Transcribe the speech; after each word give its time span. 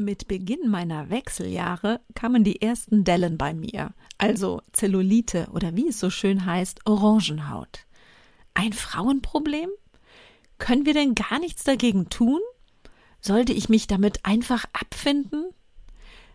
Mit 0.00 0.28
Beginn 0.28 0.70
meiner 0.70 1.10
Wechseljahre 1.10 2.00
kamen 2.14 2.42
die 2.42 2.62
ersten 2.62 3.04
Dellen 3.04 3.36
bei 3.36 3.52
mir, 3.52 3.92
also 4.16 4.62
Zellulite 4.72 5.48
oder 5.52 5.76
wie 5.76 5.88
es 5.88 6.00
so 6.00 6.08
schön 6.08 6.46
heißt, 6.46 6.86
Orangenhaut. 6.86 7.80
Ein 8.54 8.72
Frauenproblem? 8.72 9.68
Können 10.56 10.86
wir 10.86 10.94
denn 10.94 11.14
gar 11.14 11.38
nichts 11.38 11.64
dagegen 11.64 12.08
tun? 12.08 12.40
Sollte 13.20 13.52
ich 13.52 13.68
mich 13.68 13.88
damit 13.88 14.24
einfach 14.24 14.64
abfinden? 14.72 15.50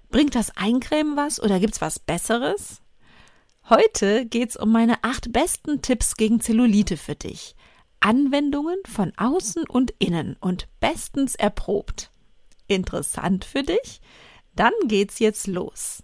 Bringt 0.09 0.35
das 0.35 0.55
Eincremen 0.55 1.17
was 1.17 1.41
oder 1.41 1.59
gibt's 1.59 1.81
was 1.81 1.97
Besseres? 1.97 2.83
Heute 3.67 4.27
geht's 4.27 4.55
um 4.55 4.71
meine 4.71 5.03
acht 5.03 5.33
besten 5.33 5.81
Tipps 5.81 6.17
gegen 6.17 6.39
Zellulite 6.39 6.97
für 6.97 7.15
dich. 7.15 7.55
Anwendungen 7.99 8.77
von 8.85 9.11
außen 9.17 9.63
und 9.67 9.91
innen 9.97 10.37
und 10.39 10.67
bestens 10.79 11.33
erprobt. 11.33 12.11
Interessant 12.67 13.45
für 13.45 13.63
dich? 13.63 14.01
Dann 14.55 14.73
geht's 14.87 15.19
jetzt 15.19 15.47
los. 15.47 16.03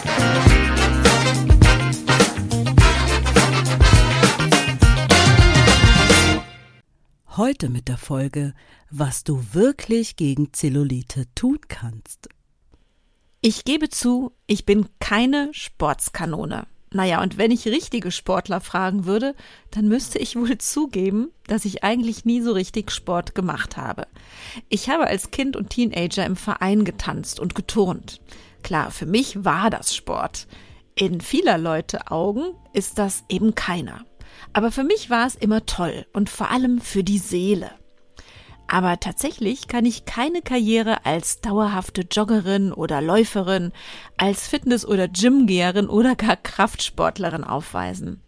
Heute 7.37 7.69
mit 7.69 7.87
der 7.87 7.97
Folge, 7.97 8.53
was 8.89 9.23
du 9.23 9.41
wirklich 9.53 10.17
gegen 10.17 10.51
Zellulite 10.51 11.27
tun 11.33 11.59
kannst. 11.69 12.27
Ich 13.39 13.63
gebe 13.63 13.87
zu, 13.87 14.33
ich 14.47 14.65
bin 14.65 14.89
keine 14.99 15.47
Sportskanone. 15.53 16.67
Naja, 16.91 17.23
und 17.23 17.37
wenn 17.37 17.51
ich 17.51 17.65
richtige 17.69 18.11
Sportler 18.11 18.59
fragen 18.59 19.05
würde, 19.05 19.33
dann 19.69 19.87
müsste 19.87 20.19
ich 20.19 20.35
wohl 20.35 20.57
zugeben, 20.57 21.29
dass 21.47 21.63
ich 21.63 21.85
eigentlich 21.85 22.25
nie 22.25 22.41
so 22.41 22.51
richtig 22.51 22.91
Sport 22.91 23.33
gemacht 23.33 23.77
habe. 23.77 24.07
Ich 24.67 24.89
habe 24.89 25.07
als 25.07 25.31
Kind 25.31 25.55
und 25.55 25.69
Teenager 25.69 26.25
im 26.25 26.35
Verein 26.35 26.83
getanzt 26.83 27.39
und 27.39 27.55
geturnt. 27.55 28.19
Klar, 28.61 28.91
für 28.91 29.05
mich 29.05 29.45
war 29.45 29.69
das 29.69 29.95
Sport. 29.95 30.47
In 30.95 31.21
vieler 31.21 31.57
Leute 31.57 32.11
Augen 32.11 32.55
ist 32.73 32.99
das 32.99 33.23
eben 33.29 33.55
keiner. 33.55 34.03
Aber 34.53 34.71
für 34.71 34.83
mich 34.83 35.09
war 35.09 35.25
es 35.25 35.35
immer 35.35 35.65
toll 35.65 36.05
und 36.13 36.29
vor 36.29 36.51
allem 36.51 36.81
für 36.81 37.03
die 37.03 37.19
Seele. 37.19 37.71
Aber 38.67 38.99
tatsächlich 38.99 39.67
kann 39.67 39.85
ich 39.85 40.05
keine 40.05 40.41
Karriere 40.41 41.05
als 41.05 41.41
dauerhafte 41.41 42.03
Joggerin 42.09 42.71
oder 42.71 43.01
Läuferin, 43.01 43.73
als 44.17 44.47
Fitness- 44.47 44.85
oder 44.85 45.09
Gymgeherin 45.09 45.87
oder 45.87 46.15
gar 46.15 46.37
Kraftsportlerin 46.37 47.43
aufweisen. 47.43 48.21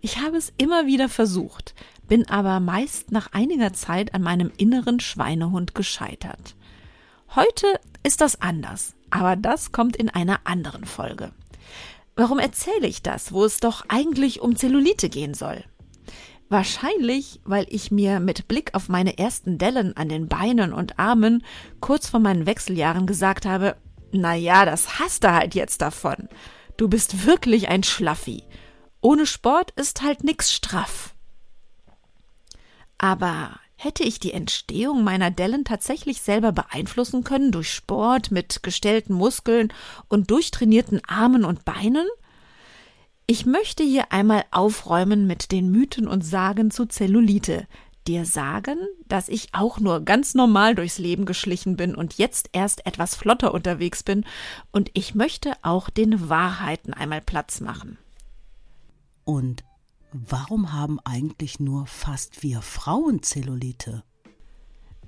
Ich 0.00 0.18
habe 0.20 0.36
es 0.36 0.52
immer 0.56 0.86
wieder 0.86 1.08
versucht, 1.08 1.74
bin 2.08 2.28
aber 2.28 2.58
meist 2.60 3.12
nach 3.12 3.32
einiger 3.32 3.72
Zeit 3.72 4.14
an 4.14 4.22
meinem 4.22 4.50
inneren 4.56 5.00
Schweinehund 5.00 5.74
gescheitert. 5.74 6.56
Heute 7.34 7.66
ist 8.02 8.20
das 8.20 8.40
anders, 8.40 8.94
aber 9.10 9.36
das 9.36 9.72
kommt 9.72 9.96
in 9.96 10.08
einer 10.08 10.40
anderen 10.44 10.84
Folge. 10.84 11.32
Warum 12.14 12.38
erzähle 12.38 12.86
ich 12.86 13.02
das, 13.02 13.32
wo 13.32 13.44
es 13.44 13.60
doch 13.60 13.84
eigentlich 13.88 14.40
um 14.40 14.56
Zellulite 14.56 15.08
gehen 15.08 15.34
soll? 15.34 15.64
Wahrscheinlich, 16.48 17.40
weil 17.44 17.66
ich 17.70 17.90
mir 17.90 18.20
mit 18.20 18.46
Blick 18.46 18.74
auf 18.74 18.90
meine 18.90 19.16
ersten 19.16 19.56
Dellen 19.56 19.96
an 19.96 20.10
den 20.10 20.28
Beinen 20.28 20.74
und 20.74 20.98
Armen 20.98 21.42
kurz 21.80 22.08
vor 22.10 22.20
meinen 22.20 22.44
Wechseljahren 22.44 23.06
gesagt 23.06 23.46
habe, 23.46 23.76
na 24.12 24.34
ja, 24.34 24.66
das 24.66 24.98
hast 24.98 25.24
du 25.24 25.32
halt 25.32 25.54
jetzt 25.54 25.80
davon. 25.80 26.28
Du 26.76 26.88
bist 26.88 27.24
wirklich 27.24 27.68
ein 27.68 27.82
Schlaffi. 27.82 28.42
Ohne 29.00 29.24
Sport 29.24 29.70
ist 29.72 30.02
halt 30.02 30.24
nix 30.24 30.52
straff. 30.52 31.14
Aber 32.98 33.58
hätte 33.82 34.04
ich 34.04 34.20
die 34.20 34.32
Entstehung 34.32 35.02
meiner 35.02 35.30
Dellen 35.30 35.64
tatsächlich 35.64 36.22
selber 36.22 36.52
beeinflussen 36.52 37.24
können 37.24 37.50
durch 37.50 37.70
Sport 37.70 38.30
mit 38.30 38.62
gestellten 38.62 39.12
Muskeln 39.12 39.72
und 40.08 40.30
durchtrainierten 40.30 41.02
Armen 41.06 41.44
und 41.44 41.64
Beinen? 41.64 42.06
Ich 43.26 43.44
möchte 43.44 43.82
hier 43.82 44.12
einmal 44.12 44.44
aufräumen 44.50 45.26
mit 45.26 45.50
den 45.52 45.70
Mythen 45.70 46.06
und 46.06 46.22
Sagen 46.22 46.70
zu 46.70 46.86
Zellulite, 46.86 47.66
dir 48.06 48.24
sagen, 48.24 48.78
dass 49.06 49.28
ich 49.28 49.48
auch 49.52 49.80
nur 49.80 50.00
ganz 50.00 50.34
normal 50.34 50.74
durchs 50.74 50.98
Leben 50.98 51.24
geschlichen 51.24 51.76
bin 51.76 51.94
und 51.94 52.18
jetzt 52.18 52.50
erst 52.52 52.86
etwas 52.86 53.14
flotter 53.14 53.54
unterwegs 53.54 54.02
bin, 54.02 54.24
und 54.70 54.90
ich 54.94 55.14
möchte 55.14 55.52
auch 55.62 55.88
den 55.90 56.28
Wahrheiten 56.28 56.94
einmal 56.94 57.20
Platz 57.20 57.60
machen. 57.60 57.98
Und 59.24 59.62
warum 60.12 60.72
haben 60.72 60.98
eigentlich 61.04 61.60
nur 61.60 61.86
fast 61.86 62.42
wir 62.42 62.62
Frauen 62.62 63.22
Zellulite? 63.22 64.02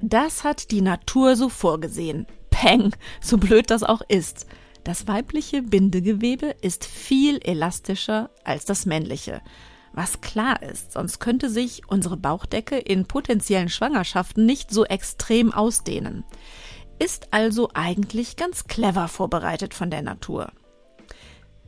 Das 0.01 0.45
hat 0.45 0.71
die 0.71 0.83
Natur 0.83 1.37
so 1.37 1.49
vorgesehen. 1.49 2.27
Peng, 2.51 2.95
so 3.21 3.39
blöd 3.39 3.71
das 3.71 3.83
auch 3.83 4.03
ist. 4.09 4.47
Das 4.83 5.07
weibliche 5.07 5.63
Bindegewebe 5.63 6.55
ist 6.61 6.85
viel 6.85 7.39
elastischer 7.43 8.31
als 8.45 8.65
das 8.65 8.87
männliche. 8.87 9.41
Was 9.93 10.21
klar 10.21 10.63
ist, 10.63 10.93
sonst 10.93 11.21
könnte 11.21 11.49
sich 11.49 11.83
unsere 11.87 12.17
Bauchdecke 12.17 12.77
in 12.77 13.07
potenziellen 13.07 13.69
Schwangerschaften 13.69 14.45
nicht 14.45 14.71
so 14.71 14.85
extrem 14.85 15.53
ausdehnen. 15.53 16.25
Ist 16.99 17.33
also 17.33 17.71
eigentlich 17.75 18.37
ganz 18.37 18.65
clever 18.65 19.09
vorbereitet 19.09 19.73
von 19.73 19.91
der 19.91 20.03
Natur. 20.03 20.53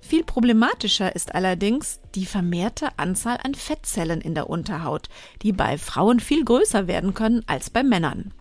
Viel 0.06 0.22
problematischer 0.22 1.16
ist 1.16 1.34
allerdings 1.34 1.98
die 2.14 2.26
vermehrte 2.26 2.96
Anzahl 2.96 3.40
an 3.42 3.56
Fettzellen 3.56 4.20
in 4.20 4.36
der 4.36 4.48
Unterhaut, 4.48 5.08
die 5.42 5.52
bei 5.52 5.78
Frauen 5.78 6.20
viel 6.20 6.44
größer 6.44 6.86
werden 6.86 7.12
können 7.12 7.42
als 7.48 7.70
bei 7.70 7.82
Männern. 7.82 8.32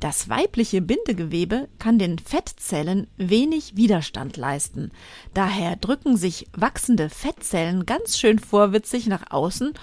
Das 0.00 0.28
weibliche 0.28 0.82
Bindegewebe 0.82 1.68
kann 1.78 2.00
den 2.00 2.18
Fettzellen 2.18 3.06
wenig 3.16 3.76
Widerstand 3.76 4.36
leisten. 4.36 4.90
Daher 5.34 5.76
drücken 5.76 6.16
sich 6.16 6.48
wachsende 6.52 7.10
Fettzellen 7.10 7.86
ganz 7.86 8.18
schön 8.18 8.40
vorwitzig 8.40 9.06
nach 9.06 9.30
außen 9.30 9.74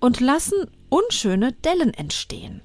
und 0.00 0.18
lassen 0.18 0.68
unschöne 0.88 1.52
Dellen 1.52 1.94
entstehen. 1.94 2.60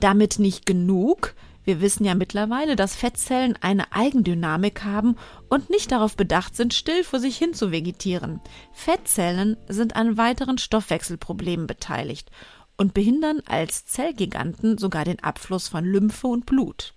Damit 0.00 0.38
nicht 0.38 0.66
genug, 0.66 1.34
wir 1.64 1.80
wissen 1.80 2.04
ja 2.04 2.14
mittlerweile, 2.14 2.74
dass 2.74 2.96
Fettzellen 2.96 3.56
eine 3.60 3.92
Eigendynamik 3.92 4.84
haben 4.84 5.16
und 5.48 5.70
nicht 5.70 5.92
darauf 5.92 6.16
bedacht 6.16 6.56
sind, 6.56 6.72
still 6.74 7.04
vor 7.04 7.20
sich 7.20 7.36
hin 7.36 7.54
zu 7.54 7.70
vegetieren. 7.70 8.40
Fettzellen 8.72 9.56
sind 9.68 9.94
an 9.96 10.16
weiteren 10.16 10.58
Stoffwechselproblemen 10.58 11.66
beteiligt 11.66 12.30
und 12.76 12.94
behindern 12.94 13.42
als 13.46 13.84
Zellgiganten 13.84 14.78
sogar 14.78 15.04
den 15.04 15.22
Abfluss 15.22 15.68
von 15.68 15.84
Lymphe 15.84 16.26
und 16.26 16.46
Blut. 16.46 16.94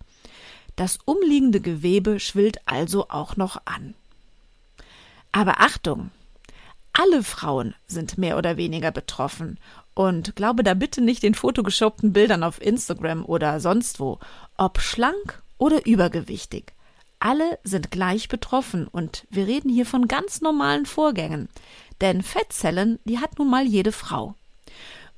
Das 0.76 0.98
umliegende 1.06 1.60
Gewebe 1.60 2.20
schwillt 2.20 2.60
also 2.66 3.10
auch 3.10 3.36
noch 3.36 3.58
an. 3.66 3.94
Aber 5.32 5.60
Achtung! 5.60 6.12
Alle 6.94 7.24
Frauen 7.24 7.74
sind 7.88 8.20
mehr 8.20 8.38
oder 8.38 8.56
weniger 8.56 8.92
betroffen 8.92 9.60
und 9.94 10.36
glaube 10.36 10.64
da 10.64 10.74
bitte 10.74 11.02
nicht 11.02 11.24
den 11.24 11.36
fotogeshoppten 11.36 12.14
Bildern 12.14 12.44
auf 12.44 12.62
Instagram 12.62 13.26
oder 13.26 13.60
sonst 13.60 14.00
wo, 14.00 14.20
ob 14.58 14.80
schlank 14.80 15.44
oder 15.58 15.86
übergewichtig. 15.86 16.74
Alle 17.20 17.58
sind 17.64 17.92
gleich 17.92 18.28
betroffen 18.28 18.88
und 18.88 19.26
wir 19.30 19.48
reden 19.48 19.70
hier 19.70 19.86
von 19.86 20.08
ganz 20.08 20.42
normalen 20.42 20.86
Vorgängen. 20.86 21.48
Denn 22.02 22.22
Fettzellen, 22.22 23.00
die 23.06 23.20
hat 23.20 23.40
nun 23.40 23.50
mal 23.50 23.66
jede 23.66 23.94
Frau. 23.94 24.36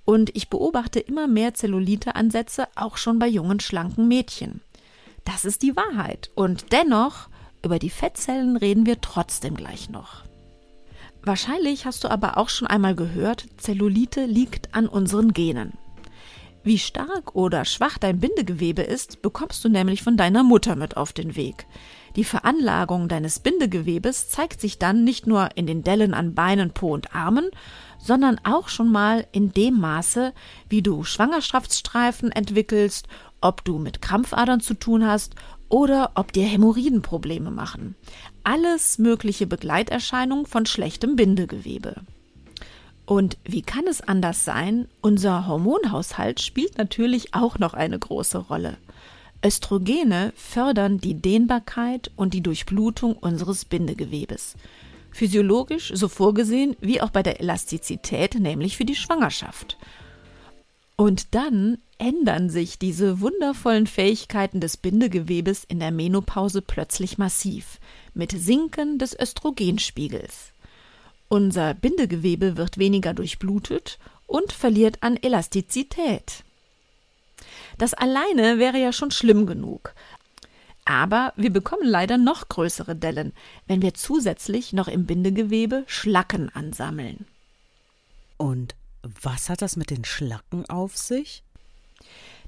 Und 0.03 0.29
ich 0.35 0.49
beobachte 0.49 0.99
immer 0.99 1.25
mehr 1.25 1.55
Zellulite-Ansätze 1.55 2.67
auch 2.75 2.97
schon 2.97 3.17
bei 3.17 3.27
jungen, 3.27 3.59
schlanken 3.59 4.07
Mädchen. 4.07 4.61
Das 5.23 5.45
ist 5.45 5.63
die 5.63 5.75
Wahrheit. 5.75 6.29
Und 6.35 6.71
dennoch, 6.71 7.27
über 7.63 7.79
die 7.79 7.89
Fettzellen 7.89 8.55
reden 8.55 8.85
wir 8.85 9.01
trotzdem 9.01 9.55
gleich 9.55 9.89
noch. 9.89 10.23
Wahrscheinlich 11.25 11.87
hast 11.87 12.03
du 12.03 12.09
aber 12.09 12.37
auch 12.37 12.49
schon 12.49 12.67
einmal 12.67 12.95
gehört, 12.95 13.47
Zellulite 13.57 14.25
liegt 14.25 14.75
an 14.75 14.87
unseren 14.87 15.33
Genen. 15.33 15.73
Wie 16.63 16.77
stark 16.77 17.33
oder 17.33 17.65
schwach 17.65 17.97
dein 17.97 18.19
Bindegewebe 18.19 18.83
ist, 18.83 19.23
bekommst 19.23 19.65
du 19.65 19.69
nämlich 19.69 20.03
von 20.03 20.17
deiner 20.17 20.43
Mutter 20.43 20.75
mit 20.75 20.97
auf 20.97 21.13
den 21.13 21.35
Weg. 21.35 21.65
Die 22.15 22.23
Veranlagung 22.23 23.07
deines 23.07 23.39
Bindegewebes 23.39 24.29
zeigt 24.29 24.61
sich 24.61 24.77
dann 24.77 25.03
nicht 25.03 25.25
nur 25.25 25.49
in 25.55 25.65
den 25.65 25.83
Dellen 25.83 26.13
an 26.13 26.35
Beinen, 26.35 26.71
Po 26.71 26.93
und 26.93 27.15
Armen, 27.15 27.49
sondern 27.97 28.39
auch 28.43 28.69
schon 28.69 28.91
mal 28.91 29.25
in 29.31 29.51
dem 29.51 29.79
Maße, 29.79 30.31
wie 30.69 30.83
du 30.83 31.03
Schwangerschaftsstreifen 31.03 32.31
entwickelst, 32.31 33.07
ob 33.41 33.65
du 33.65 33.79
mit 33.79 34.01
Krampfadern 34.01 34.59
zu 34.59 34.75
tun 34.75 35.05
hast 35.07 35.33
oder 35.69 36.11
ob 36.13 36.33
dir 36.33 36.45
Hämorrhoiden 36.45 37.01
Probleme 37.01 37.49
machen. 37.49 37.95
Alles 38.45 38.99
mögliche 38.99 39.47
Begleiterscheinungen 39.47 40.45
von 40.45 40.67
schlechtem 40.67 41.15
Bindegewebe. 41.15 41.95
Und 43.07 43.39
wie 43.43 43.63
kann 43.63 43.87
es 43.87 44.01
anders 44.01 44.45
sein? 44.45 44.87
Unser 45.01 45.47
Hormonhaushalt 45.47 46.39
spielt 46.39 46.77
natürlich 46.77 47.33
auch 47.33 47.57
noch 47.57 47.73
eine 47.73 47.97
große 47.97 48.37
Rolle. 48.37 48.77
Östrogene 49.43 50.31
fördern 50.35 50.99
die 50.99 51.15
Dehnbarkeit 51.15 52.11
und 52.15 52.35
die 52.35 52.41
Durchblutung 52.41 53.13
unseres 53.13 53.65
Bindegewebes. 53.65 54.53
Physiologisch 55.09 55.91
so 55.95 56.07
vorgesehen 56.07 56.75
wie 56.79 57.01
auch 57.01 57.09
bei 57.09 57.23
der 57.23 57.39
Elastizität, 57.39 58.39
nämlich 58.39 58.77
für 58.77 58.85
die 58.85 58.95
Schwangerschaft. 58.95 59.75
Und 60.97 61.33
dann 61.33 61.79
ändern 61.97 62.49
sich 62.49 62.77
diese 62.77 63.21
wundervollen 63.21 63.87
Fähigkeiten 63.87 64.59
des 64.59 64.77
Bindegewebes 64.77 65.63
in 65.63 65.79
der 65.79 65.91
Menopause 65.91 66.61
plötzlich 66.61 67.17
massiv 67.17 67.79
mit 68.13 68.31
Sinken 68.31 68.97
des 68.97 69.17
Östrogenspiegels. 69.17 70.51
Unser 71.27 71.73
Bindegewebe 71.73 72.57
wird 72.57 72.77
weniger 72.77 73.13
durchblutet 73.13 73.97
und 74.27 74.51
verliert 74.51 74.97
an 75.01 75.17
Elastizität. 75.17 76.43
Das 77.77 77.93
alleine 77.93 78.59
wäre 78.59 78.77
ja 78.77 78.93
schon 78.93 79.11
schlimm 79.11 79.45
genug. 79.45 79.93
Aber 80.85 81.33
wir 81.35 81.51
bekommen 81.51 81.87
leider 81.87 82.17
noch 82.17 82.47
größere 82.47 82.95
Dellen, 82.95 83.33
wenn 83.65 83.81
wir 83.81 83.95
zusätzlich 83.95 84.71
noch 84.71 84.87
im 84.87 85.05
Bindegewebe 85.07 85.83
Schlacken 85.87 86.49
ansammeln. 86.53 87.25
Und 88.37 88.75
was 89.01 89.49
hat 89.49 89.61
das 89.61 89.75
mit 89.77 89.89
den 89.89 90.05
Schlacken 90.05 90.69
auf 90.69 90.95
sich? 90.95 91.43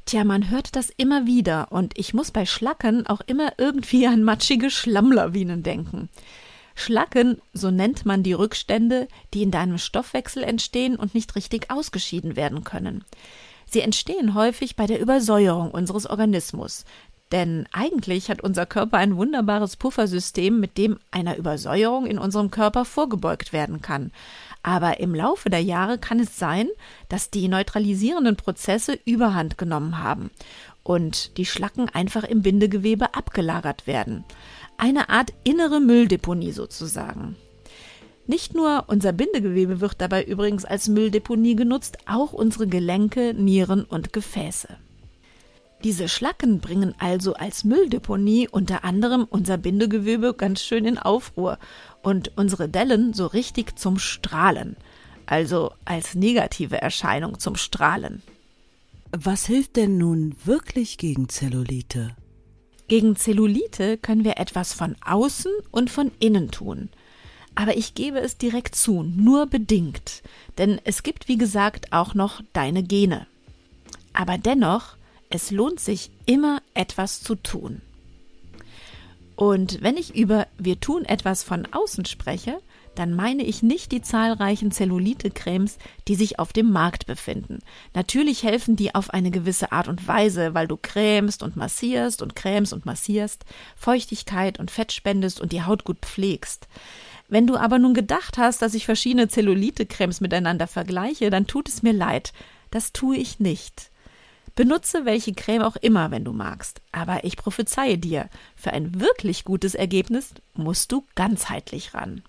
Tja, 0.08 0.24
man 0.24 0.50
hört 0.50 0.78
das 0.78 0.90
immer 0.96 1.26
wieder 1.26 1.70
und 1.70 1.98
ich 1.98 2.14
muss 2.14 2.32
bei 2.32 2.46
Schlacken 2.46 3.06
auch 3.08 3.20
immer 3.28 3.52
irgendwie 3.58 4.08
an 4.08 4.24
matschige 4.24 4.70
Schlammlawinen 4.72 5.64
denken. 5.64 6.08
Schlacken, 6.76 7.42
so 7.52 7.72
nennt 7.72 8.06
man 8.06 8.24
die 8.24 8.32
Rückstände, 8.32 9.10
die 9.34 9.44
in 9.44 9.52
deinem 9.52 9.78
Stoffwechsel 9.78 10.44
entstehen 10.44 10.96
und 10.96 11.14
nicht 11.14 11.36
richtig 11.36 11.70
ausgeschieden 11.70 12.38
werden 12.38 12.64
können. 12.64 13.04
Sie 13.66 13.82
entstehen 13.82 14.34
häufig 14.34 14.78
bei 14.78 14.88
der 14.88 15.02
Übersäuerung 15.02 15.72
unseres 15.72 16.10
Organismus. 16.10 16.86
Denn 17.34 17.68
eigentlich 17.74 18.30
hat 18.30 18.42
unser 18.42 18.66
Körper 18.66 19.00
ein 19.00 19.18
wunderbares 19.18 19.76
Puffersystem, 19.76 20.58
mit 20.58 20.78
dem 20.78 21.00
einer 21.12 21.36
Übersäuerung 21.36 22.06
in 22.06 22.18
unserem 22.18 22.50
Körper 22.50 22.86
vorgebeugt 22.86 23.52
werden 23.52 23.82
kann. 23.82 24.14
Aber 24.68 25.00
im 25.00 25.16
Laufe 25.16 25.50
der 25.50 25.64
Jahre 25.64 25.98
kann 25.98 26.20
es 26.20 26.38
sein, 26.38 26.68
dass 27.08 27.32
die 27.32 27.48
neutralisierenden 27.48 28.36
Prozesse 28.36 29.00
überhand 29.06 29.58
genommen 29.58 30.04
haben 30.04 30.30
und 30.84 31.38
die 31.38 31.46
Schlacken 31.46 31.88
einfach 31.88 32.26
im 32.26 32.42
Bindegewebe 32.42 33.14
abgelagert 33.16 33.88
werden. 33.88 34.26
Eine 34.78 35.08
Art 35.08 35.32
innere 35.46 35.80
Mülldeponie 35.80 36.52
sozusagen. 36.52 37.38
Nicht 38.26 38.56
nur 38.56 38.84
unser 38.88 39.14
Bindegewebe 39.14 39.80
wird 39.80 40.02
dabei 40.02 40.26
übrigens 40.26 40.66
als 40.66 40.90
Mülldeponie 40.90 41.56
genutzt, 41.56 42.00
auch 42.06 42.34
unsere 42.34 42.68
Gelenke, 42.68 43.34
Nieren 43.34 43.86
und 43.86 44.12
Gefäße. 44.12 44.68
Diese 45.84 46.10
Schlacken 46.10 46.60
bringen 46.60 46.96
also 46.98 47.36
als 47.36 47.64
Mülldeponie 47.64 48.50
unter 48.50 48.84
anderem 48.84 49.28
unser 49.30 49.58
Bindegewebe 49.58 50.34
ganz 50.34 50.62
schön 50.62 50.86
in 50.86 50.98
Aufruhr 50.98 51.60
und 52.08 52.32
unsere 52.38 52.70
Dellen 52.70 53.12
so 53.12 53.26
richtig 53.26 53.78
zum 53.78 54.00
Strahlen, 54.00 54.78
also 55.26 55.74
als 55.84 56.16
negative 56.16 56.82
Erscheinung 56.82 57.38
zum 57.38 57.58
Strahlen. 57.58 58.24
Was 59.12 59.46
hilft 59.46 59.76
denn 59.76 59.98
nun 59.98 60.34
wirklich 60.46 60.98
gegen 60.98 61.28
Zellulite? 61.28 62.16
Gegen 62.88 63.18
Zellulite 63.18 63.98
können 63.98 64.24
wir 64.24 64.38
etwas 64.38 64.72
von 64.72 64.96
außen 65.06 65.52
und 65.72 65.90
von 65.90 66.14
innen 66.20 66.50
tun. 66.50 66.88
Aber 67.56 67.76
ich 67.76 67.94
gebe 67.94 68.20
es 68.20 68.38
direkt 68.38 68.76
zu, 68.76 69.04
nur 69.04 69.48
bedingt, 69.48 70.24
denn 70.58 70.80
es 70.86 71.04
gibt 71.04 71.28
wie 71.28 71.38
gesagt 71.38 71.92
auch 71.92 72.14
noch 72.14 72.40
deine 72.54 72.84
Gene. 72.84 73.28
Aber 74.14 74.38
dennoch, 74.38 74.96
es 75.30 75.52
lohnt 75.52 75.82
sich 75.82 76.10
immer 76.26 76.62
etwas 76.74 77.22
zu 77.22 77.36
tun. 77.36 77.82
Und 79.38 79.84
wenn 79.84 79.98
ich 79.98 80.16
über 80.16 80.48
wir 80.58 80.80
tun 80.80 81.06
etwas 81.06 81.44
von 81.44 81.68
außen 81.72 82.06
spreche, 82.06 82.60
dann 82.96 83.14
meine 83.14 83.44
ich 83.44 83.62
nicht 83.62 83.92
die 83.92 84.02
zahlreichen 84.02 84.72
Zellulite-Cremes, 84.72 85.78
die 86.08 86.16
sich 86.16 86.40
auf 86.40 86.54
dem 86.54 86.72
Markt 86.72 87.06
befinden. 87.06 87.60
Natürlich 87.94 88.42
helfen 88.42 88.76
die 88.76 88.96
auf 88.96 89.12
eine 89.12 89.30
gewisse 89.30 89.72
Art 89.72 89.88
und 89.88 90.08
Weise, 90.08 90.56
weil 90.56 90.68
du 90.68 90.76
cremst 90.76 91.44
und 91.44 91.56
massierst 91.56 92.24
und 92.24 92.36
cremst 92.36 92.74
und 92.74 92.88
massierst, 92.88 93.46
Feuchtigkeit 93.76 94.60
und 94.60 94.72
Fett 94.72 94.92
spendest 94.92 95.40
und 95.40 95.52
die 95.52 95.62
Haut 95.62 95.84
gut 95.84 96.00
pflegst. 96.02 96.68
Wenn 97.30 97.46
du 97.46 97.58
aber 97.58 97.78
nun 97.78 97.94
gedacht 97.94 98.40
hast, 98.40 98.64
dass 98.64 98.74
ich 98.74 98.88
verschiedene 98.88 99.28
Zellulite-Cremes 99.28 100.20
miteinander 100.20 100.66
vergleiche, 100.66 101.30
dann 101.30 101.46
tut 101.46 101.70
es 101.70 101.84
mir 101.84 101.94
leid. 101.94 102.34
Das 102.72 102.92
tue 102.92 103.18
ich 103.18 103.40
nicht. 103.40 103.92
Benutze 104.58 105.06
welche 105.06 105.34
Creme 105.34 105.62
auch 105.62 105.76
immer, 105.76 106.10
wenn 106.10 106.26
du 106.26 106.34
magst. 106.34 106.82
Aber 106.92 107.24
ich 107.24 107.38
prophezeie 107.38 108.00
dir, 108.00 108.28
für 108.56 108.74
ein 108.74 109.00
wirklich 109.00 109.44
gutes 109.44 109.76
Ergebnis 109.76 110.34
musst 110.56 110.92
du 110.92 111.06
ganzheitlich 111.14 111.94
ran. 111.94 112.24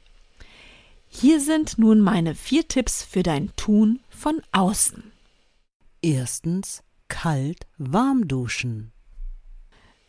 Hier 1.08 1.40
sind 1.40 1.78
nun 1.78 2.00
meine 2.00 2.34
vier 2.34 2.68
Tipps 2.68 3.02
für 3.02 3.22
dein 3.22 3.56
Tun 3.56 4.00
von 4.10 4.42
außen. 4.52 5.10
Erstens 6.02 6.82
kalt 7.08 7.66
warm 7.78 8.28
duschen. 8.28 8.92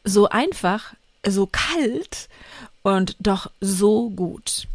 So 0.04 0.28
einfach, 0.28 0.96
so 1.26 1.48
kalt 1.50 2.28
und 2.84 3.16
doch 3.22 3.50
so 3.62 4.10
gut. 4.10 4.68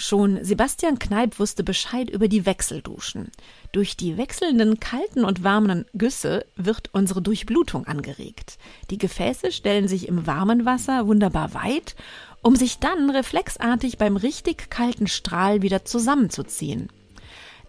Schon 0.00 0.42
Sebastian 0.42 0.98
Kneip 0.98 1.38
wusste 1.38 1.62
Bescheid 1.62 2.08
über 2.08 2.26
die 2.26 2.46
Wechselduschen. 2.46 3.30
Durch 3.72 3.98
die 3.98 4.16
wechselnden 4.16 4.80
kalten 4.80 5.26
und 5.26 5.44
warmen 5.44 5.84
Güsse 5.92 6.46
wird 6.56 6.88
unsere 6.94 7.20
Durchblutung 7.20 7.86
angeregt. 7.86 8.56
Die 8.88 8.96
Gefäße 8.96 9.52
stellen 9.52 9.88
sich 9.88 10.08
im 10.08 10.26
warmen 10.26 10.64
Wasser 10.64 11.06
wunderbar 11.06 11.52
weit, 11.52 11.96
um 12.40 12.56
sich 12.56 12.78
dann 12.78 13.10
reflexartig 13.10 13.98
beim 13.98 14.16
richtig 14.16 14.70
kalten 14.70 15.06
Strahl 15.06 15.60
wieder 15.60 15.84
zusammenzuziehen. 15.84 16.88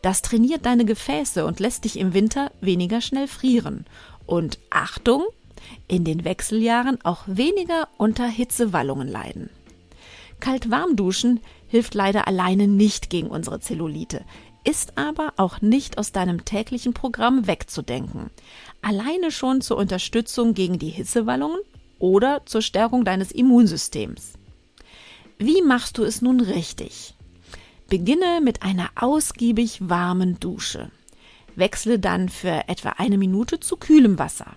Das 0.02 0.22
trainiert 0.22 0.66
deine 0.66 0.86
Gefäße 0.86 1.46
und 1.46 1.60
lässt 1.60 1.84
dich 1.84 2.00
im 2.00 2.14
Winter 2.14 2.50
weniger 2.62 3.02
schnell 3.02 3.28
frieren. 3.28 3.84
Und 4.26 4.58
Achtung, 4.70 5.24
in 5.90 6.06
den 6.06 6.24
Wechseljahren 6.24 6.98
auch 7.04 7.24
weniger 7.28 7.90
unter 7.98 8.26
Hitzewallungen 8.26 9.10
leiden. 9.10 9.50
Kalt-warm 10.42 10.98
duschen 10.98 11.40
hilft 11.68 11.94
leider 11.94 12.28
alleine 12.28 12.68
nicht 12.68 13.10
gegen 13.10 13.30
unsere 13.30 13.62
Zellulite, 13.62 14.26
ist 14.66 14.98
aber 14.98 15.34
auch 15.38 15.62
nicht 15.62 15.98
aus 15.98 16.12
deinem 16.12 16.44
täglichen 16.44 16.94
Programm 16.94 17.48
wegzudenken. 17.48 18.30
Alleine 18.82 19.32
schon 19.32 19.62
zur 19.62 19.78
Unterstützung 19.78 20.54
gegen 20.54 20.78
die 20.78 20.90
Hitzewallungen 20.90 21.62
oder 21.98 22.46
zur 22.46 22.62
Stärkung 22.62 23.06
deines 23.06 23.32
Immunsystems. 23.32 24.34
Wie 25.38 25.62
machst 25.62 25.98
du 25.98 26.04
es 26.04 26.22
nun 26.22 26.42
richtig? 26.42 27.16
Beginne 27.88 28.42
mit 28.44 28.64
einer 28.64 28.90
ausgiebig 28.96 29.90
warmen 29.90 30.40
Dusche. 30.40 30.92
Wechsle 31.56 32.00
dann 32.00 32.30
für 32.30 32.68
etwa 32.68 32.90
eine 32.98 33.18
Minute 33.18 33.60
zu 33.60 33.76
kühlem 33.78 34.20
Wasser. 34.20 34.56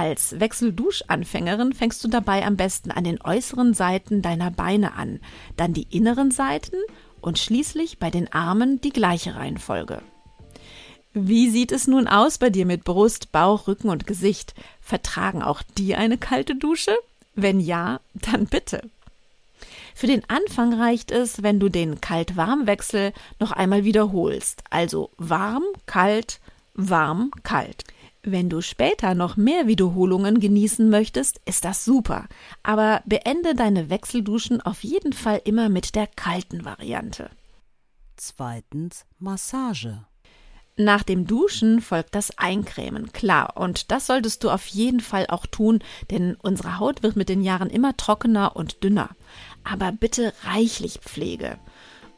Als 0.00 0.40
Wechselduschanfängerin 0.40 1.74
fängst 1.74 2.02
du 2.02 2.08
dabei 2.08 2.46
am 2.46 2.56
besten 2.56 2.90
an 2.90 3.04
den 3.04 3.20
äußeren 3.20 3.74
Seiten 3.74 4.22
deiner 4.22 4.50
Beine 4.50 4.94
an, 4.94 5.20
dann 5.58 5.74
die 5.74 5.94
inneren 5.94 6.30
Seiten 6.30 6.78
und 7.20 7.38
schließlich 7.38 7.98
bei 7.98 8.08
den 8.08 8.32
Armen 8.32 8.80
die 8.80 8.94
gleiche 8.94 9.34
Reihenfolge. 9.34 10.00
Wie 11.12 11.50
sieht 11.50 11.70
es 11.70 11.86
nun 11.86 12.08
aus 12.08 12.38
bei 12.38 12.48
dir 12.48 12.64
mit 12.64 12.84
Brust, 12.84 13.30
Bauch, 13.30 13.68
Rücken 13.68 13.90
und 13.90 14.06
Gesicht? 14.06 14.54
Vertragen 14.80 15.42
auch 15.42 15.60
die 15.76 15.94
eine 15.94 16.16
kalte 16.16 16.54
Dusche? 16.54 16.96
Wenn 17.34 17.60
ja, 17.60 18.00
dann 18.14 18.46
bitte. 18.46 18.88
Für 19.94 20.06
den 20.06 20.22
Anfang 20.30 20.72
reicht 20.72 21.10
es, 21.10 21.42
wenn 21.42 21.60
du 21.60 21.68
den 21.68 22.00
Kalt-Warm-Wechsel 22.00 23.12
noch 23.38 23.52
einmal 23.52 23.84
wiederholst. 23.84 24.64
Also 24.70 25.10
warm, 25.18 25.64
kalt, 25.84 26.40
warm, 26.72 27.32
kalt. 27.42 27.84
Wenn 28.32 28.48
du 28.48 28.60
später 28.60 29.16
noch 29.16 29.36
mehr 29.36 29.66
Wiederholungen 29.66 30.38
genießen 30.38 30.88
möchtest, 30.88 31.40
ist 31.46 31.64
das 31.64 31.84
super. 31.84 32.28
Aber 32.62 33.02
beende 33.04 33.56
deine 33.56 33.90
Wechselduschen 33.90 34.60
auf 34.60 34.84
jeden 34.84 35.12
Fall 35.12 35.40
immer 35.44 35.68
mit 35.68 35.96
der 35.96 36.06
kalten 36.06 36.64
Variante. 36.64 37.28
Zweitens 38.16 39.04
Massage. 39.18 40.04
Nach 40.76 41.02
dem 41.02 41.26
Duschen 41.26 41.80
folgt 41.80 42.14
das 42.14 42.38
Eincremen, 42.38 43.10
klar. 43.10 43.56
Und 43.56 43.90
das 43.90 44.06
solltest 44.06 44.44
du 44.44 44.50
auf 44.50 44.66
jeden 44.66 45.00
Fall 45.00 45.26
auch 45.28 45.46
tun, 45.46 45.80
denn 46.12 46.36
unsere 46.36 46.78
Haut 46.78 47.02
wird 47.02 47.16
mit 47.16 47.28
den 47.28 47.42
Jahren 47.42 47.68
immer 47.68 47.96
trockener 47.96 48.54
und 48.54 48.84
dünner. 48.84 49.10
Aber 49.64 49.90
bitte 49.90 50.32
reichlich 50.44 51.00
Pflege. 51.00 51.58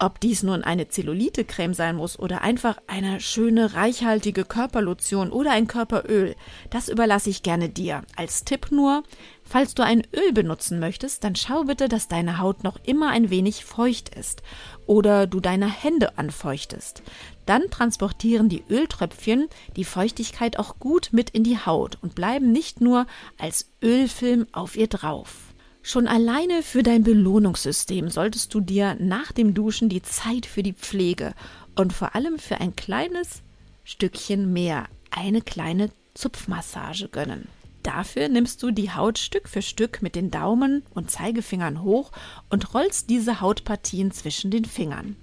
Ob 0.03 0.19
dies 0.19 0.43
nun 0.43 0.65
eine 0.65 0.89
Zellulite-Creme 0.89 1.75
sein 1.75 1.95
muss 1.95 2.19
oder 2.19 2.43
einfach 2.43 2.77
eine 2.89 3.21
schöne, 3.21 3.75
reichhaltige 3.75 4.45
Körperlotion 4.45 5.31
oder 5.31 5.53
ein 5.53 5.69
Körperöl, 5.69 6.35
das 6.71 6.89
überlasse 6.89 7.31
ich 7.31 7.45
gerne 7.45 7.69
dir. 7.69 8.03
Als 8.17 8.43
Tipp 8.43 8.73
nur, 8.73 9.05
falls 9.45 9.77
du 9.77 9.85
ein 9.85 10.03
Öl 10.13 10.33
benutzen 10.33 10.81
möchtest, 10.81 11.23
dann 11.23 11.37
schau 11.37 11.63
bitte, 11.63 11.89
dass 11.89 12.09
deine 12.09 12.41
Haut 12.41 12.65
noch 12.65 12.81
immer 12.83 13.11
ein 13.11 13.31
wenig 13.31 13.65
feucht 13.65 14.13
ist 14.13 14.43
oder 14.87 15.29
du 15.29 15.39
deine 15.39 15.69
Hände 15.71 16.19
anfeuchtest. 16.19 17.05
Dann 17.47 17.71
transportieren 17.71 18.49
die 18.49 18.65
Öltröpfchen 18.69 19.47
die 19.77 19.85
Feuchtigkeit 19.85 20.59
auch 20.59 20.81
gut 20.81 21.11
mit 21.13 21.31
in 21.31 21.45
die 21.45 21.65
Haut 21.65 21.99
und 22.03 22.17
bleiben 22.17 22.51
nicht 22.51 22.81
nur 22.81 23.07
als 23.39 23.71
Ölfilm 23.81 24.49
auf 24.51 24.77
ihr 24.77 24.89
drauf. 24.89 25.52
Schon 25.85 26.07
alleine 26.07 26.63
für 26.63 26.85
dein 26.85 27.03
Belohnungssystem 27.03 28.09
solltest 28.09 28.55
du 28.55 28.61
dir 28.61 28.97
nach 29.01 29.33
dem 29.33 29.53
Duschen 29.53 29.89
die 29.89 30.03
Zeit 30.03 30.47
für 30.47 30.63
die 30.63 30.75
Pflege 30.75 31.35
und 31.75 31.93
vor 31.93 32.15
allem 32.15 32.39
für 32.39 32.61
ein 32.61 32.77
kleines 32.77 33.43
Stückchen 33.83 34.53
mehr, 34.53 34.87
eine 35.11 35.43
kleine 35.43 35.91
Zupfmassage 36.15 37.09
gönnen. 37.09 37.49
Dafür 37.83 38.29
nimmst 38.29 38.63
du 38.63 38.71
die 38.71 38.93
Haut 38.93 39.19
Stück 39.19 39.49
für 39.49 39.61
Stück 39.61 40.03
mit 40.03 40.15
den 40.15 40.31
Daumen 40.31 40.85
und 40.95 41.11
Zeigefingern 41.11 41.83
hoch 41.83 42.13
und 42.49 42.75
rollst 42.75 43.11
diese 43.11 43.41
Hautpartien 43.41 44.13
zwischen 44.13 44.53
den 44.53 44.65
Fingern. 44.65 45.17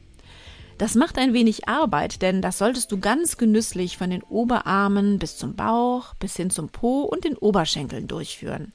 Das 0.77 0.95
macht 0.95 1.17
ein 1.17 1.33
wenig 1.33 1.69
Arbeit, 1.69 2.21
denn 2.21 2.41
das 2.41 2.57
solltest 2.57 2.91
du 2.91 2.99
ganz 2.99 3.37
genüsslich 3.37 3.97
von 3.97 4.09
den 4.09 4.23
Oberarmen 4.23 5.19
bis 5.19 5.37
zum 5.37 5.55
Bauch, 5.55 6.15
bis 6.15 6.35
hin 6.35 6.49
zum 6.49 6.67
Po 6.67 7.01
und 7.01 7.23
den 7.23 7.37
Oberschenkeln 7.37 8.07
durchführen. 8.07 8.73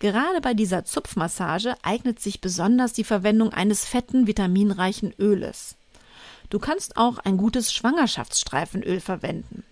Gerade 0.00 0.40
bei 0.40 0.54
dieser 0.54 0.84
Zupfmassage 0.84 1.76
eignet 1.82 2.20
sich 2.20 2.40
besonders 2.40 2.94
die 2.94 3.04
Verwendung 3.04 3.52
eines 3.52 3.84
fetten, 3.84 4.26
vitaminreichen 4.26 5.14
Öles. 5.18 5.76
Du 6.48 6.58
kannst 6.58 6.96
auch 6.96 7.18
ein 7.18 7.36
gutes 7.36 7.72
Schwangerschaftsstreifenöl 7.72 9.00
verwenden. 9.00 9.62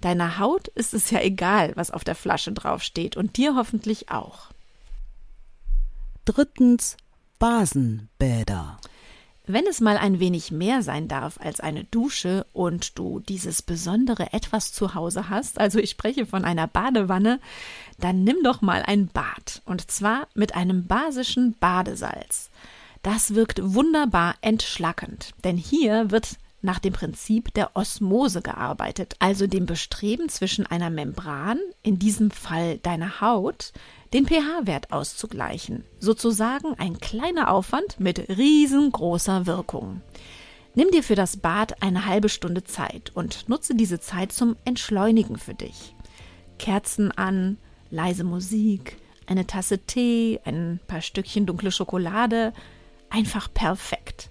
Deiner 0.00 0.38
Haut 0.38 0.68
ist 0.68 0.94
es 0.94 1.10
ja 1.10 1.20
egal, 1.20 1.72
was 1.76 1.90
auf 1.90 2.02
der 2.02 2.14
Flasche 2.14 2.52
draufsteht 2.52 3.16
und 3.16 3.36
dir 3.36 3.54
hoffentlich 3.56 4.10
auch. 4.10 4.48
Drittens 6.24 6.96
Basenbäder. 7.38 8.78
Wenn 9.50 9.66
es 9.66 9.80
mal 9.80 9.96
ein 9.96 10.20
wenig 10.20 10.50
mehr 10.50 10.82
sein 10.82 11.08
darf 11.08 11.40
als 11.40 11.58
eine 11.58 11.84
Dusche 11.84 12.44
und 12.52 12.98
du 12.98 13.20
dieses 13.20 13.62
besondere 13.62 14.34
etwas 14.34 14.72
zu 14.72 14.94
Hause 14.94 15.30
hast, 15.30 15.58
also 15.58 15.78
ich 15.78 15.88
spreche 15.88 16.26
von 16.26 16.44
einer 16.44 16.66
Badewanne, 16.66 17.40
dann 17.98 18.24
nimm 18.24 18.36
doch 18.44 18.60
mal 18.60 18.82
ein 18.82 19.08
Bad 19.08 19.62
und 19.64 19.90
zwar 19.90 20.28
mit 20.34 20.54
einem 20.54 20.86
basischen 20.86 21.56
Badesalz. 21.58 22.50
Das 23.02 23.34
wirkt 23.34 23.60
wunderbar 23.62 24.34
entschlackend, 24.42 25.32
denn 25.44 25.56
hier 25.56 26.10
wird 26.10 26.36
nach 26.60 26.78
dem 26.78 26.92
Prinzip 26.92 27.54
der 27.54 27.74
Osmose 27.74 28.42
gearbeitet, 28.42 29.16
also 29.18 29.46
dem 29.46 29.64
Bestreben 29.64 30.28
zwischen 30.28 30.66
einer 30.66 30.90
Membran, 30.90 31.58
in 31.82 31.98
diesem 31.98 32.30
Fall 32.30 32.76
deiner 32.78 33.22
Haut, 33.22 33.72
den 34.12 34.26
pH-Wert 34.26 34.92
auszugleichen. 34.92 35.84
Sozusagen 35.98 36.74
ein 36.78 36.98
kleiner 36.98 37.50
Aufwand 37.50 38.00
mit 38.00 38.28
riesengroßer 38.28 39.46
Wirkung. 39.46 40.00
Nimm 40.74 40.90
dir 40.90 41.02
für 41.02 41.14
das 41.14 41.38
Bad 41.38 41.82
eine 41.82 42.06
halbe 42.06 42.28
Stunde 42.28 42.64
Zeit 42.64 43.10
und 43.14 43.48
nutze 43.48 43.74
diese 43.74 44.00
Zeit 44.00 44.32
zum 44.32 44.56
Entschleunigen 44.64 45.36
für 45.36 45.54
dich. 45.54 45.94
Kerzen 46.58 47.10
an, 47.12 47.58
leise 47.90 48.24
Musik, 48.24 48.96
eine 49.26 49.46
Tasse 49.46 49.78
Tee, 49.78 50.40
ein 50.44 50.80
paar 50.86 51.00
Stückchen 51.00 51.46
dunkle 51.46 51.72
Schokolade, 51.72 52.52
einfach 53.10 53.52
perfekt. 53.52 54.30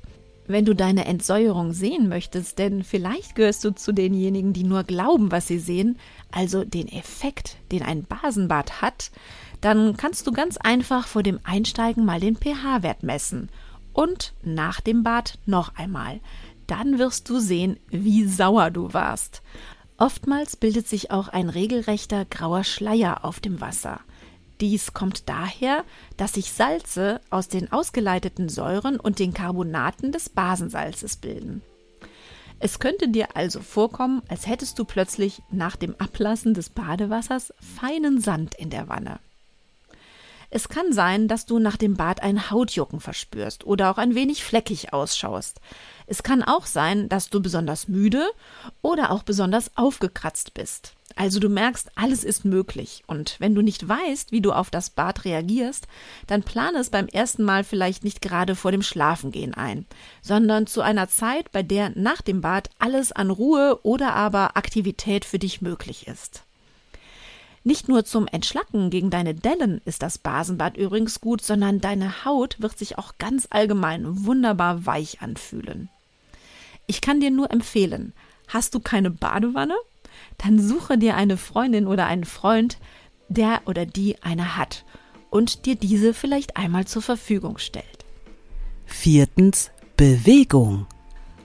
Wenn 0.50 0.64
du 0.64 0.74
deine 0.74 1.06
Entsäuerung 1.06 1.74
sehen 1.74 2.08
möchtest, 2.08 2.58
denn 2.58 2.84
vielleicht 2.84 3.36
gehörst 3.36 3.66
du 3.66 3.72
zu 3.72 3.92
denjenigen, 3.92 4.54
die 4.54 4.64
nur 4.64 4.86
glauben, 4.86 5.30
was 5.30 5.48
sie 5.48 5.60
sehen, 5.60 6.00
also 6.32 6.64
den 6.64 6.88
Effekt, 6.88 7.58
den 7.74 7.84
ein 7.84 8.06
Basenbad 8.06 8.82
hat, 8.82 9.12
dann 9.62 9.98
kannst 9.98 10.28
du 10.28 10.32
ganz 10.32 10.58
einfach 10.58 11.08
vor 11.08 11.24
dem 11.24 11.40
Einsteigen 11.44 12.06
mal 12.06 12.20
den 12.20 12.36
pH-Wert 12.36 13.04
messen 13.04 13.50
und 13.94 14.34
nach 14.44 14.82
dem 14.82 15.04
Bad 15.04 15.40
noch 15.46 15.76
einmal. 15.76 16.20
Dann 16.68 17.00
wirst 17.00 17.30
du 17.30 17.40
sehen, 17.40 17.80
wie 17.90 18.28
sauer 18.28 18.72
du 18.72 18.94
warst. 18.94 19.42
Oftmals 19.98 20.56
bildet 20.56 20.88
sich 20.88 21.10
auch 21.10 21.28
ein 21.28 21.50
regelrechter 21.50 22.26
grauer 22.26 22.64
Schleier 22.64 23.26
auf 23.26 23.40
dem 23.40 23.62
Wasser. 23.62 24.02
Dies 24.62 24.94
kommt 24.94 25.30
daher, 25.30 25.84
dass 26.18 26.34
sich 26.34 26.52
Salze 26.52 27.22
aus 27.30 27.48
den 27.48 27.72
ausgeleiteten 27.72 28.50
Säuren 28.50 29.00
und 29.00 29.20
den 29.20 29.34
Carbonaten 29.34 30.12
des 30.12 30.30
Basensalzes 30.30 31.18
bilden. 31.18 31.62
Es 32.60 32.80
könnte 32.80 33.10
dir 33.10 33.36
also 33.36 33.60
vorkommen, 33.62 34.24
als 34.30 34.48
hättest 34.48 34.80
du 34.80 34.86
plötzlich 34.86 35.44
nach 35.52 35.76
dem 35.76 35.96
Ablassen 36.00 36.56
des 36.56 36.70
Badewassers 36.70 37.54
feinen 37.60 38.20
Sand 38.20 38.56
in 38.56 38.72
der 38.72 38.90
Wanne. 38.90 39.20
Es 40.50 40.70
kann 40.70 40.94
sein, 40.94 41.28
dass 41.28 41.46
du 41.46 41.60
nach 41.60 41.76
dem 41.76 41.96
Bad 41.96 42.24
ein 42.24 42.50
Hautjucken 42.50 43.02
verspürst 43.02 43.66
oder 43.66 43.92
auch 43.92 43.98
ein 43.98 44.16
wenig 44.16 44.46
fleckig 44.46 44.94
ausschaust. 44.94 45.60
Es 46.06 46.24
kann 46.24 46.42
auch 46.42 46.66
sein, 46.66 47.10
dass 47.10 47.30
du 47.30 47.42
besonders 47.42 47.90
müde 47.90 48.26
oder 48.82 49.12
auch 49.12 49.24
besonders 49.24 49.76
aufgekratzt 49.76 50.54
bist. 50.54 50.94
Also 51.18 51.40
du 51.40 51.50
merkst, 51.50 51.90
alles 51.96 52.24
ist 52.24 52.46
möglich. 52.46 53.04
Und 53.08 53.36
wenn 53.40 53.56
du 53.56 53.62
nicht 53.62 53.88
weißt, 53.88 54.32
wie 54.32 54.40
du 54.40 54.54
auf 54.54 54.70
das 54.70 54.90
Bad 54.90 55.26
reagierst, 55.26 55.88
dann 56.28 56.44
plane 56.44 56.80
es 56.80 56.92
beim 56.92 57.08
ersten 57.08 57.44
Mal 57.44 57.66
vielleicht 57.66 58.06
nicht 58.06 58.22
gerade 58.22 58.56
vor 58.56 58.72
dem 58.72 58.84
Schlafengehen 58.84 59.54
ein, 59.54 59.86
sondern 60.22 60.66
zu 60.66 60.82
einer 60.82 61.10
Zeit, 61.10 61.52
bei 61.52 61.64
der 61.64 61.92
nach 61.96 62.22
dem 62.22 62.40
Bad 62.40 62.70
alles 62.80 63.12
an 63.12 63.32
Ruhe 63.32 63.80
oder 63.84 64.14
aber 64.14 64.56
Aktivität 64.56 65.26
für 65.26 65.40
dich 65.40 65.62
möglich 65.62 66.08
ist. 66.08 66.47
Nicht 67.68 67.90
nur 67.90 68.06
zum 68.06 68.28
Entschlacken 68.28 68.90
gegen 68.90 69.10
deine 69.10 69.36
Dellen 69.36 69.82
ist 69.84 70.02
das 70.02 70.18
Basenbad 70.18 70.78
übrigens 70.78 71.20
gut, 71.20 71.42
sondern 71.42 71.82
deine 71.82 72.24
Haut 72.24 72.62
wird 72.62 72.78
sich 72.78 72.98
auch 72.98 73.16
ganz 73.18 73.46
allgemein 73.50 74.26
wunderbar 74.26 74.86
weich 74.86 75.22
anfühlen. 75.22 75.90
Ich 76.86 77.02
kann 77.02 77.20
dir 77.20 77.30
nur 77.30 77.52
empfehlen, 77.52 78.14
hast 78.48 78.74
du 78.74 78.80
keine 78.80 79.12
Badewanne? 79.12 79.76
Dann 80.38 80.66
suche 80.66 80.98
dir 80.98 81.18
eine 81.18 81.36
Freundin 81.36 81.88
oder 81.88 82.06
einen 82.06 82.24
Freund, 82.24 82.78
der 83.28 83.60
oder 83.66 83.86
die 83.86 84.24
eine 84.24 84.56
hat 84.56 84.86
und 85.30 85.66
dir 85.66 85.76
diese 85.76 86.14
vielleicht 86.14 86.56
einmal 86.56 86.88
zur 86.88 87.02
Verfügung 87.02 87.58
stellt. 87.58 88.06
Viertens 88.86 89.72
Bewegung. 89.98 90.88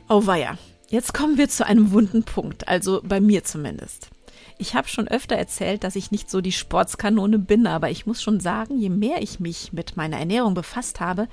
Oh 0.09 0.25
weia, 0.25 0.57
jetzt 0.89 1.15
kommen 1.15 1.37
wir 1.37 1.49
zu 1.49 1.67
einem 1.67 1.91
wunden 1.91 2.23
Punkt, 2.23 2.69
also 2.69 3.01
bei 3.03 3.21
mir 3.21 3.43
zumindest. 3.43 4.11
Ich 4.59 4.75
habe 4.75 4.89
schon 4.89 5.09
öfter 5.09 5.37
erzählt, 5.37 5.85
dass 5.85 5.97
ich 5.97 6.11
nicht 6.11 6.31
so 6.31 6.41
die 6.41 6.53
Sportskanone 6.53 7.39
bin, 7.39 7.67
aber 7.67 7.91
ich 7.91 8.07
muss 8.07 8.23
schon 8.23 8.41
sagen, 8.41 8.79
je 8.79 8.91
mehr 8.91 9.23
ich 9.23 9.41
mich 9.41 9.73
mit 9.73 9.97
meiner 9.97 10.19
Ernährung 10.19 10.55
befasst 10.55 11.01
habe, 11.01 11.29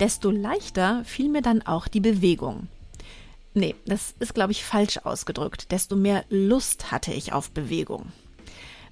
desto 0.00 0.30
leichter 0.30 1.04
fiel 1.04 1.28
mir 1.28 1.42
dann 1.42 1.62
auch 1.62 1.88
die 1.88 2.00
Bewegung. 2.00 2.68
Nee, 3.54 3.74
das 3.84 4.14
ist, 4.18 4.34
glaube 4.34 4.52
ich, 4.52 4.64
falsch 4.64 4.98
ausgedrückt. 4.98 5.70
Desto 5.72 5.94
mehr 5.94 6.24
Lust 6.30 6.90
hatte 6.90 7.12
ich 7.12 7.32
auf 7.32 7.50
Bewegung. 7.50 8.12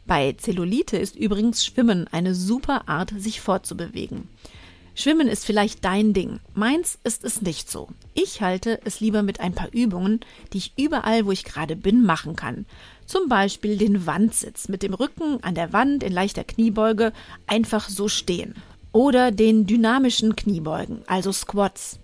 Bei 0.06 0.32
Zellulite 0.32 0.96
ist 0.98 1.16
übrigens 1.16 1.64
Schwimmen 1.64 2.08
eine 2.08 2.34
super 2.34 2.88
Art, 2.88 3.12
sich 3.16 3.40
fortzubewegen. 3.40 4.28
Schwimmen 5.00 5.28
ist 5.28 5.46
vielleicht 5.46 5.82
dein 5.82 6.12
Ding. 6.12 6.40
Meins 6.52 6.98
ist 7.04 7.24
es 7.24 7.40
nicht 7.40 7.70
so. 7.70 7.88
Ich 8.12 8.42
halte 8.42 8.78
es 8.84 9.00
lieber 9.00 9.22
mit 9.22 9.40
ein 9.40 9.54
paar 9.54 9.72
Übungen, 9.72 10.20
die 10.52 10.58
ich 10.58 10.74
überall, 10.76 11.24
wo 11.24 11.32
ich 11.32 11.44
gerade 11.44 11.74
bin, 11.74 12.04
machen 12.04 12.36
kann. 12.36 12.66
Zum 13.06 13.26
Beispiel 13.30 13.78
den 13.78 14.04
Wandsitz 14.04 14.68
mit 14.68 14.82
dem 14.82 14.92
Rücken 14.92 15.42
an 15.42 15.54
der 15.54 15.72
Wand 15.72 16.02
in 16.02 16.12
leichter 16.12 16.44
Kniebeuge 16.44 17.14
einfach 17.46 17.88
so 17.88 18.08
stehen. 18.08 18.54
Oder 18.92 19.30
den 19.30 19.66
dynamischen 19.66 20.36
Kniebeugen, 20.36 21.00
also 21.06 21.32
Squats. 21.32 21.98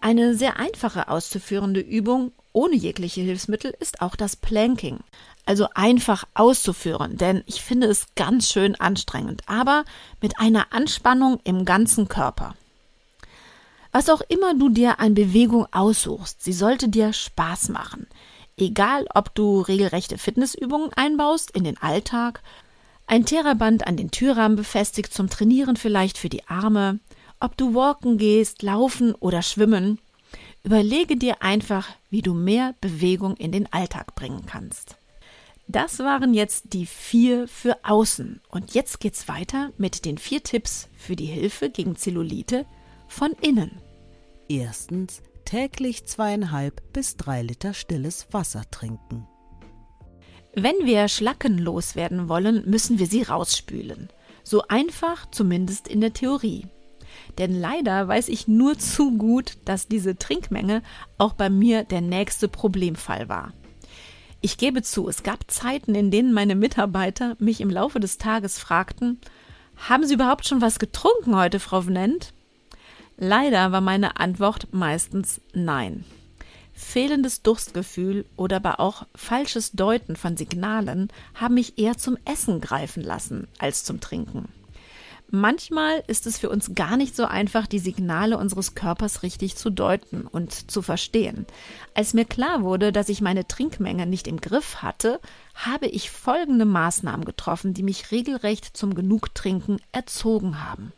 Eine 0.00 0.34
sehr 0.34 0.58
einfache 0.58 1.08
auszuführende 1.08 1.80
Übung 1.80 2.32
ohne 2.52 2.74
jegliche 2.74 3.20
Hilfsmittel 3.20 3.74
ist 3.78 4.00
auch 4.00 4.16
das 4.16 4.36
Planking. 4.36 5.00
Also 5.46 5.68
einfach 5.74 6.24
auszuführen, 6.34 7.16
denn 7.16 7.42
ich 7.46 7.62
finde 7.62 7.86
es 7.86 8.06
ganz 8.16 8.50
schön 8.50 8.74
anstrengend, 8.74 9.42
aber 9.46 9.84
mit 10.20 10.38
einer 10.38 10.72
Anspannung 10.72 11.40
im 11.44 11.64
ganzen 11.64 12.08
Körper. 12.08 12.54
Was 13.92 14.10
auch 14.10 14.20
immer 14.28 14.54
du 14.54 14.68
dir 14.68 15.00
an 15.00 15.14
Bewegung 15.14 15.66
aussuchst, 15.72 16.42
sie 16.42 16.52
sollte 16.52 16.88
dir 16.88 17.12
Spaß 17.12 17.70
machen. 17.70 18.06
Egal, 18.58 19.06
ob 19.14 19.34
du 19.34 19.60
regelrechte 19.60 20.18
Fitnessübungen 20.18 20.92
einbaust 20.94 21.50
in 21.52 21.64
den 21.64 21.78
Alltag, 21.78 22.42
ein 23.06 23.24
Theraband 23.24 23.86
an 23.86 23.96
den 23.96 24.10
Türrahmen 24.10 24.56
befestigt 24.56 25.14
zum 25.14 25.30
Trainieren 25.30 25.76
vielleicht 25.76 26.18
für 26.18 26.28
die 26.28 26.46
Arme, 26.46 26.98
ob 27.40 27.56
du 27.56 27.74
walken 27.74 28.18
gehst, 28.18 28.62
laufen 28.62 29.14
oder 29.14 29.40
schwimmen, 29.40 29.98
überlege 30.64 31.16
dir 31.16 31.42
einfach, 31.42 31.88
wie 32.10 32.22
du 32.22 32.34
mehr 32.34 32.74
Bewegung 32.80 33.36
in 33.36 33.52
den 33.52 33.72
Alltag 33.72 34.14
bringen 34.14 34.44
kannst. 34.46 34.96
Das 35.70 35.98
waren 35.98 36.32
jetzt 36.32 36.72
die 36.72 36.86
vier 36.86 37.46
für 37.46 37.76
außen. 37.82 38.40
Und 38.48 38.72
jetzt 38.72 39.00
geht's 39.00 39.28
weiter 39.28 39.70
mit 39.76 40.06
den 40.06 40.16
vier 40.16 40.42
Tipps 40.42 40.88
für 40.96 41.14
die 41.14 41.26
Hilfe 41.26 41.68
gegen 41.68 41.94
Zellulite 41.94 42.64
von 43.06 43.32
innen. 43.42 43.82
Erstens 44.48 45.22
täglich 45.44 46.06
zweieinhalb 46.06 46.92
bis 46.94 47.16
drei 47.16 47.42
Liter 47.42 47.74
stilles 47.74 48.28
Wasser 48.32 48.64
trinken. 48.70 49.26
Wenn 50.54 50.74
wir 50.84 51.08
Schlacken 51.08 51.58
loswerden 51.58 52.30
wollen, 52.30 52.68
müssen 52.68 52.98
wir 52.98 53.06
sie 53.06 53.22
rausspülen. 53.22 54.08
So 54.44 54.62
einfach 54.68 55.30
zumindest 55.30 55.86
in 55.86 56.00
der 56.00 56.14
Theorie. 56.14 56.66
Denn 57.38 57.58
leider 57.58 58.08
weiß 58.08 58.28
ich 58.28 58.48
nur 58.48 58.78
zu 58.78 59.16
gut, 59.16 59.58
dass 59.64 59.88
diese 59.88 60.16
Trinkmenge 60.16 60.82
auch 61.18 61.34
bei 61.34 61.50
mir 61.50 61.84
der 61.84 62.00
nächste 62.00 62.48
Problemfall 62.48 63.28
war. 63.28 63.52
Ich 64.40 64.56
gebe 64.56 64.82
zu, 64.82 65.08
es 65.08 65.22
gab 65.22 65.50
Zeiten, 65.50 65.94
in 65.94 66.10
denen 66.10 66.32
meine 66.32 66.54
Mitarbeiter 66.54 67.36
mich 67.38 67.60
im 67.60 67.70
Laufe 67.70 67.98
des 67.98 68.18
Tages 68.18 68.58
fragten, 68.58 69.20
haben 69.76 70.06
Sie 70.06 70.14
überhaupt 70.14 70.46
schon 70.46 70.60
was 70.60 70.78
getrunken 70.78 71.36
heute, 71.36 71.60
Frau 71.60 71.82
Vnent? 71.82 72.32
Leider 73.16 73.72
war 73.72 73.80
meine 73.80 74.18
Antwort 74.18 74.68
meistens 74.72 75.40
nein. 75.52 76.04
Fehlendes 76.72 77.42
Durstgefühl 77.42 78.24
oder 78.36 78.56
aber 78.56 78.78
auch 78.78 79.06
falsches 79.16 79.72
Deuten 79.72 80.14
von 80.14 80.36
Signalen 80.36 81.08
haben 81.34 81.54
mich 81.54 81.78
eher 81.78 81.98
zum 81.98 82.16
Essen 82.24 82.60
greifen 82.60 83.02
lassen 83.02 83.48
als 83.58 83.82
zum 83.82 84.00
Trinken. 84.00 84.48
Manchmal 85.30 86.02
ist 86.06 86.26
es 86.26 86.38
für 86.38 86.48
uns 86.48 86.74
gar 86.74 86.96
nicht 86.96 87.14
so 87.14 87.26
einfach, 87.26 87.66
die 87.66 87.78
Signale 87.78 88.38
unseres 88.38 88.74
Körpers 88.74 89.22
richtig 89.22 89.56
zu 89.56 89.68
deuten 89.68 90.22
und 90.22 90.70
zu 90.70 90.80
verstehen. 90.80 91.44
Als 91.92 92.14
mir 92.14 92.24
klar 92.24 92.62
wurde, 92.62 92.92
dass 92.92 93.10
ich 93.10 93.20
meine 93.20 93.46
Trinkmenge 93.46 94.06
nicht 94.06 94.26
im 94.26 94.40
Griff 94.40 94.76
hatte, 94.76 95.20
habe 95.54 95.86
ich 95.86 96.10
folgende 96.10 96.64
Maßnahmen 96.64 97.26
getroffen, 97.26 97.74
die 97.74 97.82
mich 97.82 98.10
regelrecht 98.10 98.74
zum 98.74 98.94
Genugtrinken 98.94 99.80
erzogen 99.92 100.64
haben. 100.64 100.94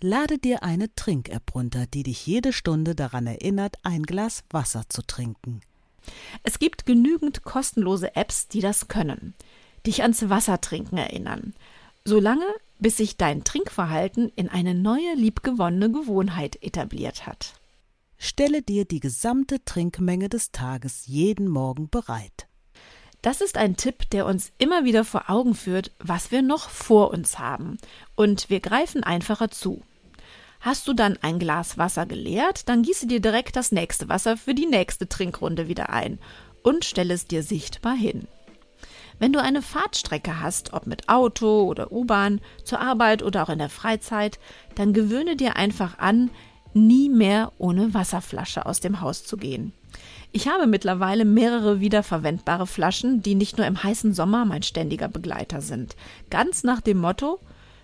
Lade 0.00 0.38
dir 0.38 0.64
eine 0.64 0.92
Trink-App 0.96 1.54
runter, 1.54 1.86
die 1.86 2.02
dich 2.02 2.26
jede 2.26 2.52
Stunde 2.52 2.96
daran 2.96 3.28
erinnert, 3.28 3.76
ein 3.84 4.02
Glas 4.02 4.42
Wasser 4.50 4.82
zu 4.88 5.02
trinken. 5.02 5.60
Es 6.42 6.58
gibt 6.58 6.86
genügend 6.86 7.44
kostenlose 7.44 8.16
Apps, 8.16 8.48
die 8.48 8.60
das 8.60 8.88
können. 8.88 9.34
Dich 9.86 10.02
ans 10.02 10.28
Wassertrinken 10.28 10.98
erinnern. 10.98 11.54
Solange 12.04 12.46
bis 12.78 12.96
sich 12.96 13.16
dein 13.16 13.44
Trinkverhalten 13.44 14.30
in 14.36 14.48
eine 14.48 14.74
neue 14.74 15.14
liebgewonnene 15.14 15.90
Gewohnheit 15.90 16.62
etabliert 16.62 17.26
hat. 17.26 17.54
Stelle 18.16 18.62
dir 18.62 18.84
die 18.84 19.00
gesamte 19.00 19.64
Trinkmenge 19.64 20.28
des 20.28 20.50
Tages 20.50 21.06
jeden 21.06 21.48
Morgen 21.48 21.88
bereit. 21.88 22.48
Das 23.22 23.40
ist 23.40 23.56
ein 23.56 23.76
Tipp, 23.76 24.10
der 24.10 24.26
uns 24.26 24.52
immer 24.58 24.84
wieder 24.84 25.04
vor 25.04 25.28
Augen 25.28 25.54
führt, 25.54 25.92
was 25.98 26.30
wir 26.30 26.42
noch 26.42 26.68
vor 26.68 27.10
uns 27.10 27.38
haben, 27.38 27.78
und 28.14 28.48
wir 28.50 28.60
greifen 28.60 29.02
einfacher 29.02 29.50
zu. 29.50 29.82
Hast 30.60 30.88
du 30.88 30.92
dann 30.92 31.16
ein 31.22 31.38
Glas 31.38 31.78
Wasser 31.78 32.06
geleert, 32.06 32.68
dann 32.68 32.82
gieße 32.82 33.06
dir 33.06 33.20
direkt 33.20 33.56
das 33.56 33.70
nächste 33.72 34.08
Wasser 34.08 34.36
für 34.36 34.54
die 34.54 34.66
nächste 34.66 35.08
Trinkrunde 35.08 35.68
wieder 35.68 35.90
ein 35.90 36.18
und 36.62 36.84
stelle 36.84 37.14
es 37.14 37.26
dir 37.26 37.42
sichtbar 37.42 37.94
hin. 37.94 38.26
Wenn 39.18 39.32
du 39.32 39.42
eine 39.42 39.62
Fahrtstrecke 39.62 40.40
hast, 40.40 40.72
ob 40.72 40.86
mit 40.86 41.08
Auto 41.08 41.62
oder 41.64 41.90
U-Bahn, 41.90 42.40
zur 42.64 42.80
Arbeit 42.80 43.22
oder 43.22 43.42
auch 43.42 43.48
in 43.48 43.58
der 43.58 43.68
Freizeit, 43.68 44.38
dann 44.76 44.92
gewöhne 44.92 45.36
dir 45.36 45.56
einfach 45.56 45.98
an, 45.98 46.30
nie 46.72 47.08
mehr 47.08 47.52
ohne 47.58 47.94
Wasserflasche 47.94 48.66
aus 48.66 48.80
dem 48.80 49.00
Haus 49.00 49.24
zu 49.24 49.36
gehen. 49.36 49.72
Ich 50.30 50.46
habe 50.46 50.66
mittlerweile 50.66 51.24
mehrere 51.24 51.80
wiederverwendbare 51.80 52.66
Flaschen, 52.66 53.22
die 53.22 53.34
nicht 53.34 53.56
nur 53.56 53.66
im 53.66 53.82
heißen 53.82 54.12
Sommer 54.12 54.44
mein 54.44 54.62
ständiger 54.62 55.08
Begleiter 55.08 55.62
sind. 55.62 55.96
Ganz 56.30 56.62
nach 56.62 56.80
dem 56.80 56.98
Motto, 56.98 57.40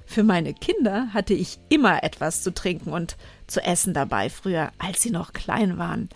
für 0.06 0.22
meine 0.22 0.52
Kinder 0.52 1.08
hatte 1.14 1.34
ich 1.34 1.58
immer 1.70 2.04
etwas 2.04 2.42
zu 2.42 2.52
trinken 2.52 2.92
und 2.92 3.16
zu 3.46 3.64
essen 3.64 3.94
dabei 3.94 4.28
früher, 4.28 4.70
als 4.78 5.02
sie 5.02 5.10
noch 5.10 5.32
klein 5.32 5.78
waren. 5.78 6.10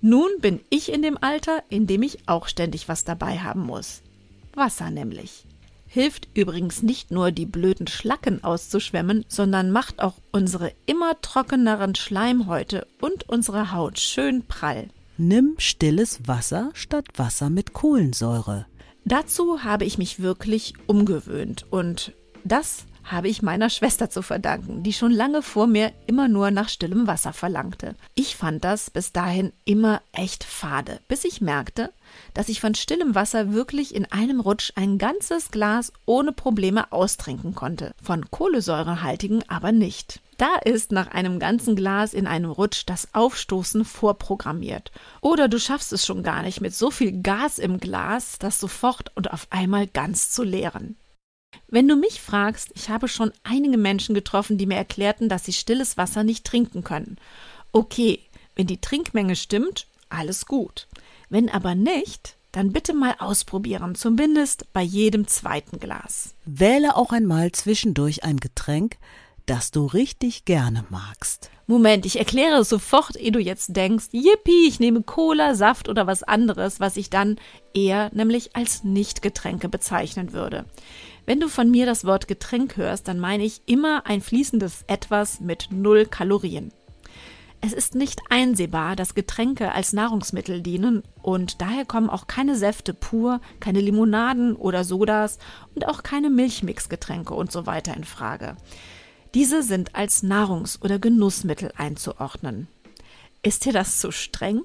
Nun 0.00 0.30
bin 0.40 0.60
ich 0.70 0.92
in 0.92 1.02
dem 1.02 1.18
Alter, 1.20 1.62
in 1.68 1.86
dem 1.86 2.02
ich 2.02 2.28
auch 2.28 2.48
ständig 2.48 2.88
was 2.88 3.04
dabei 3.04 3.38
haben 3.38 3.60
muss. 3.60 4.02
Wasser 4.56 4.90
nämlich. 4.90 5.44
Hilft 5.86 6.28
übrigens 6.34 6.82
nicht 6.82 7.12
nur, 7.12 7.30
die 7.30 7.46
blöden 7.46 7.86
Schlacken 7.86 8.42
auszuschwemmen, 8.42 9.24
sondern 9.28 9.70
macht 9.70 10.00
auch 10.00 10.14
unsere 10.32 10.72
immer 10.86 11.20
trockeneren 11.20 11.94
Schleimhäute 11.94 12.86
und 13.00 13.28
unsere 13.28 13.70
Haut 13.70 14.00
schön 14.00 14.44
prall. 14.44 14.88
Nimm 15.16 15.54
stilles 15.58 16.26
Wasser 16.26 16.70
statt 16.74 17.06
Wasser 17.14 17.48
mit 17.48 17.72
Kohlensäure. 17.72 18.66
Dazu 19.04 19.62
habe 19.62 19.84
ich 19.84 19.96
mich 19.96 20.20
wirklich 20.20 20.74
umgewöhnt 20.88 21.66
und 21.70 22.12
das 22.42 22.86
habe 23.04 23.28
ich 23.28 23.42
meiner 23.42 23.70
Schwester 23.70 24.10
zu 24.10 24.22
verdanken, 24.22 24.82
die 24.82 24.92
schon 24.92 25.12
lange 25.12 25.42
vor 25.42 25.66
mir 25.66 25.92
immer 26.06 26.28
nur 26.28 26.50
nach 26.50 26.68
stillem 26.68 27.06
Wasser 27.06 27.32
verlangte. 27.32 27.94
Ich 28.14 28.36
fand 28.36 28.64
das 28.64 28.90
bis 28.90 29.12
dahin 29.12 29.52
immer 29.64 30.00
echt 30.12 30.44
fade, 30.44 31.00
bis 31.08 31.24
ich 31.24 31.40
merkte, 31.40 31.92
dass 32.32 32.48
ich 32.48 32.60
von 32.60 32.74
stillem 32.74 33.14
Wasser 33.14 33.52
wirklich 33.52 33.94
in 33.94 34.10
einem 34.10 34.40
Rutsch 34.40 34.72
ein 34.76 34.98
ganzes 34.98 35.50
Glas 35.50 35.92
ohne 36.06 36.32
Probleme 36.32 36.92
austrinken 36.92 37.54
konnte, 37.54 37.94
von 38.02 38.30
kohlensäurehaltigen 38.30 39.48
aber 39.48 39.72
nicht. 39.72 40.20
Da 40.38 40.56
ist 40.64 40.90
nach 40.90 41.12
einem 41.12 41.38
ganzen 41.38 41.76
Glas 41.76 42.12
in 42.12 42.26
einem 42.26 42.50
Rutsch 42.50 42.82
das 42.86 43.14
Aufstoßen 43.14 43.84
vorprogrammiert. 43.84 44.90
Oder 45.20 45.48
du 45.48 45.60
schaffst 45.60 45.92
es 45.92 46.04
schon 46.04 46.24
gar 46.24 46.42
nicht 46.42 46.60
mit 46.60 46.74
so 46.74 46.90
viel 46.90 47.22
Gas 47.22 47.58
im 47.58 47.78
Glas, 47.78 48.38
das 48.40 48.58
sofort 48.58 49.12
und 49.14 49.32
auf 49.32 49.46
einmal 49.50 49.86
ganz 49.86 50.30
zu 50.30 50.42
leeren. 50.42 50.96
Wenn 51.68 51.88
du 51.88 51.96
mich 51.96 52.20
fragst, 52.20 52.70
ich 52.74 52.88
habe 52.88 53.08
schon 53.08 53.32
einige 53.42 53.78
Menschen 53.78 54.14
getroffen, 54.14 54.58
die 54.58 54.66
mir 54.66 54.76
erklärten, 54.76 55.28
dass 55.28 55.44
sie 55.44 55.52
stilles 55.52 55.96
Wasser 55.96 56.24
nicht 56.24 56.44
trinken 56.44 56.84
können. 56.84 57.16
Okay, 57.72 58.20
wenn 58.54 58.66
die 58.66 58.80
Trinkmenge 58.80 59.36
stimmt, 59.36 59.86
alles 60.08 60.46
gut. 60.46 60.88
Wenn 61.28 61.48
aber 61.48 61.74
nicht, 61.74 62.36
dann 62.52 62.72
bitte 62.72 62.94
mal 62.94 63.16
ausprobieren, 63.18 63.94
zumindest 63.94 64.72
bei 64.72 64.82
jedem 64.82 65.26
zweiten 65.26 65.80
Glas. 65.80 66.34
Wähle 66.44 66.96
auch 66.96 67.10
einmal 67.10 67.50
zwischendurch 67.52 68.22
ein 68.22 68.36
Getränk, 68.36 68.96
das 69.46 69.70
du 69.70 69.86
richtig 69.86 70.44
gerne 70.44 70.84
magst. 70.88 71.50
Moment, 71.66 72.06
ich 72.06 72.18
erkläre 72.18 72.60
es 72.60 72.68
sofort, 72.68 73.16
ehe 73.16 73.32
du 73.32 73.38
jetzt 73.38 73.74
denkst, 73.74 74.06
yippie, 74.12 74.68
ich 74.68 74.80
nehme 74.80 75.02
Cola, 75.02 75.54
Saft 75.54 75.88
oder 75.88 76.06
was 76.06 76.22
anderes, 76.22 76.78
was 76.78 76.96
ich 76.96 77.10
dann 77.10 77.36
eher 77.72 78.10
nämlich 78.14 78.54
als 78.54 78.84
Nichtgetränke 78.84 79.68
bezeichnen 79.68 80.32
würde. 80.32 80.66
Wenn 81.26 81.40
du 81.40 81.48
von 81.48 81.70
mir 81.70 81.86
das 81.86 82.04
Wort 82.04 82.28
Getränk 82.28 82.76
hörst, 82.76 83.08
dann 83.08 83.18
meine 83.18 83.44
ich 83.44 83.62
immer 83.66 84.06
ein 84.06 84.20
fließendes 84.20 84.84
Etwas 84.86 85.40
mit 85.40 85.68
null 85.70 86.04
Kalorien. 86.04 86.70
Es 87.62 87.72
ist 87.72 87.94
nicht 87.94 88.20
einsehbar, 88.28 88.94
dass 88.94 89.14
Getränke 89.14 89.72
als 89.72 89.94
Nahrungsmittel 89.94 90.60
dienen 90.60 91.02
und 91.22 91.62
daher 91.62 91.86
kommen 91.86 92.10
auch 92.10 92.26
keine 92.26 92.56
Säfte 92.56 92.92
pur, 92.92 93.40
keine 93.58 93.80
Limonaden 93.80 94.54
oder 94.54 94.84
Sodas 94.84 95.38
und 95.74 95.88
auch 95.88 96.02
keine 96.02 96.28
Milchmixgetränke 96.28 97.32
und 97.32 97.50
so 97.50 97.64
weiter 97.64 97.96
in 97.96 98.04
Frage. 98.04 98.56
Diese 99.32 99.62
sind 99.62 99.94
als 99.96 100.22
Nahrungs- 100.22 100.82
oder 100.82 100.98
Genussmittel 100.98 101.72
einzuordnen. 101.74 102.68
Ist 103.42 103.64
dir 103.64 103.72
das 103.72 103.98
zu 103.98 104.10
streng? 104.10 104.60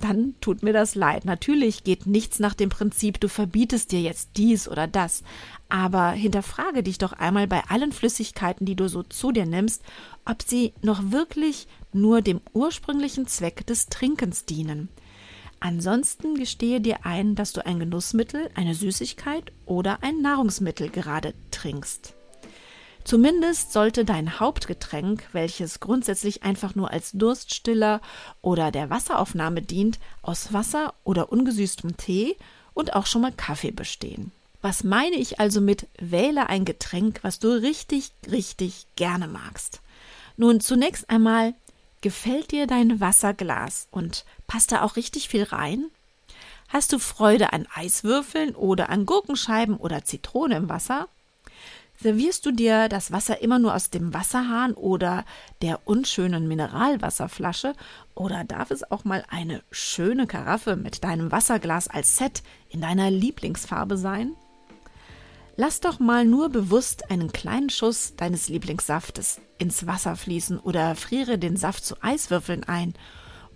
dann 0.00 0.34
tut 0.40 0.62
mir 0.62 0.72
das 0.72 0.94
leid. 0.94 1.24
Natürlich 1.24 1.84
geht 1.84 2.06
nichts 2.06 2.38
nach 2.38 2.54
dem 2.54 2.70
Prinzip, 2.70 3.20
du 3.20 3.28
verbietest 3.28 3.92
dir 3.92 4.00
jetzt 4.00 4.30
dies 4.36 4.68
oder 4.68 4.86
das. 4.86 5.22
Aber 5.70 6.10
hinterfrage 6.10 6.82
dich 6.82 6.98
doch 6.98 7.12
einmal 7.12 7.46
bei 7.46 7.62
allen 7.68 7.92
Flüssigkeiten, 7.92 8.66
die 8.66 8.74
du 8.74 8.88
so 8.88 9.04
zu 9.04 9.30
dir 9.30 9.46
nimmst, 9.46 9.82
ob 10.24 10.42
sie 10.42 10.74
noch 10.82 11.12
wirklich 11.12 11.68
nur 11.92 12.22
dem 12.22 12.40
ursprünglichen 12.52 13.28
Zweck 13.28 13.66
des 13.66 13.86
Trinkens 13.86 14.44
dienen. 14.44 14.88
Ansonsten 15.60 16.34
gestehe 16.34 16.80
dir 16.80 17.06
ein, 17.06 17.36
dass 17.36 17.52
du 17.52 17.64
ein 17.64 17.78
Genussmittel, 17.78 18.50
eine 18.54 18.74
Süßigkeit 18.74 19.52
oder 19.64 20.02
ein 20.02 20.20
Nahrungsmittel 20.20 20.88
gerade 20.88 21.34
trinkst. 21.52 22.14
Zumindest 23.04 23.72
sollte 23.72 24.04
dein 24.04 24.40
Hauptgetränk, 24.40 25.28
welches 25.32 25.78
grundsätzlich 25.78 26.42
einfach 26.42 26.74
nur 26.74 26.90
als 26.90 27.12
Durststiller 27.12 28.00
oder 28.42 28.72
der 28.72 28.90
Wasseraufnahme 28.90 29.62
dient, 29.62 30.00
aus 30.22 30.52
Wasser 30.52 30.94
oder 31.04 31.30
ungesüßtem 31.30 31.96
Tee 31.96 32.36
und 32.74 32.94
auch 32.94 33.06
schon 33.06 33.22
mal 33.22 33.32
Kaffee 33.32 33.70
bestehen. 33.70 34.32
Was 34.62 34.84
meine 34.84 35.16
ich 35.16 35.40
also 35.40 35.60
mit 35.60 35.86
wähle 35.98 36.48
ein 36.48 36.64
Getränk, 36.64 37.20
was 37.22 37.38
du 37.38 37.48
richtig, 37.48 38.12
richtig 38.30 38.86
gerne 38.94 39.26
magst? 39.26 39.80
Nun, 40.36 40.60
zunächst 40.60 41.08
einmal, 41.08 41.54
gefällt 42.02 42.50
dir 42.50 42.66
dein 42.66 43.00
Wasserglas 43.00 43.88
und 43.90 44.24
passt 44.46 44.72
da 44.72 44.82
auch 44.82 44.96
richtig 44.96 45.28
viel 45.28 45.44
rein? 45.44 45.86
Hast 46.68 46.92
du 46.92 46.98
Freude 46.98 47.52
an 47.52 47.66
Eiswürfeln 47.74 48.54
oder 48.54 48.90
an 48.90 49.06
Gurkenscheiben 49.06 49.76
oder 49.76 50.04
Zitrone 50.04 50.56
im 50.56 50.68
Wasser? 50.68 51.08
Servierst 52.02 52.46
du 52.46 52.52
dir 52.52 52.88
das 52.88 53.12
Wasser 53.12 53.42
immer 53.42 53.58
nur 53.58 53.74
aus 53.74 53.90
dem 53.90 54.14
Wasserhahn 54.14 54.72
oder 54.72 55.24
der 55.60 55.80
unschönen 55.86 56.48
Mineralwasserflasche 56.48 57.74
oder 58.14 58.44
darf 58.44 58.70
es 58.70 58.90
auch 58.90 59.04
mal 59.04 59.24
eine 59.28 59.62
schöne 59.70 60.26
Karaffe 60.26 60.76
mit 60.76 61.04
deinem 61.04 61.30
Wasserglas 61.32 61.88
als 61.88 62.16
Set 62.16 62.42
in 62.70 62.80
deiner 62.80 63.10
Lieblingsfarbe 63.10 63.98
sein? 63.98 64.34
Lass 65.62 65.80
doch 65.80 65.98
mal 65.98 66.24
nur 66.24 66.48
bewusst 66.48 67.10
einen 67.10 67.32
kleinen 67.32 67.68
Schuss 67.68 68.14
deines 68.16 68.48
Lieblingssaftes 68.48 69.42
ins 69.58 69.86
Wasser 69.86 70.16
fließen 70.16 70.58
oder 70.58 70.96
friere 70.96 71.36
den 71.36 71.58
Saft 71.58 71.84
zu 71.84 72.02
Eiswürfeln 72.02 72.64
ein 72.64 72.94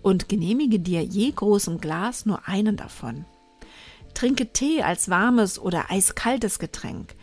und 0.03 0.29
genehmige 0.29 0.79
dir 0.79 1.03
je 1.03 1.31
großem 1.31 1.81
Glas 1.81 2.27
nur 2.27 2.47
einen 2.47 2.77
davon. 2.77 3.25
Trinke 4.13 4.53
Tee 4.53 4.83
als 4.83 5.09
warmes 5.09 5.57
oder 5.57 5.89
eiskaltes 5.89 6.59
Getränk. 6.59 7.15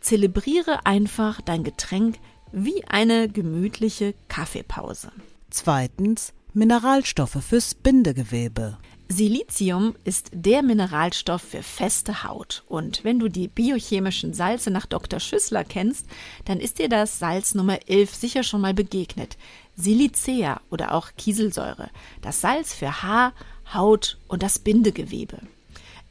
Zelebriere 0.00 0.84
einfach 0.84 1.40
dein 1.40 1.64
Getränk 1.64 2.18
wie 2.52 2.84
eine 2.84 3.30
gemütliche 3.30 4.12
Kaffeepause. 4.28 5.10
Zweitens 5.48 6.34
Mineralstoffe 6.52 7.42
fürs 7.42 7.74
Bindegewebe. 7.74 8.76
Silizium 9.10 9.94
ist 10.04 10.30
der 10.32 10.62
Mineralstoff 10.62 11.40
für 11.40 11.62
feste 11.62 12.24
Haut. 12.24 12.62
Und 12.68 13.04
wenn 13.04 13.18
du 13.18 13.28
die 13.28 13.48
biochemischen 13.48 14.34
Salze 14.34 14.70
nach 14.70 14.84
Dr. 14.84 15.18
Schüssler 15.18 15.64
kennst, 15.64 16.06
dann 16.44 16.60
ist 16.60 16.78
dir 16.78 16.90
das 16.90 17.18
Salz 17.18 17.54
Nummer 17.54 17.78
11 17.88 18.14
sicher 18.14 18.42
schon 18.42 18.60
mal 18.60 18.74
begegnet. 18.74 19.38
Silicea 19.76 20.60
oder 20.70 20.92
auch 20.94 21.08
Kieselsäure. 21.16 21.88
Das 22.20 22.42
Salz 22.42 22.74
für 22.74 23.02
Haar, 23.02 23.32
Haut 23.72 24.18
und 24.28 24.42
das 24.42 24.58
Bindegewebe. 24.58 25.38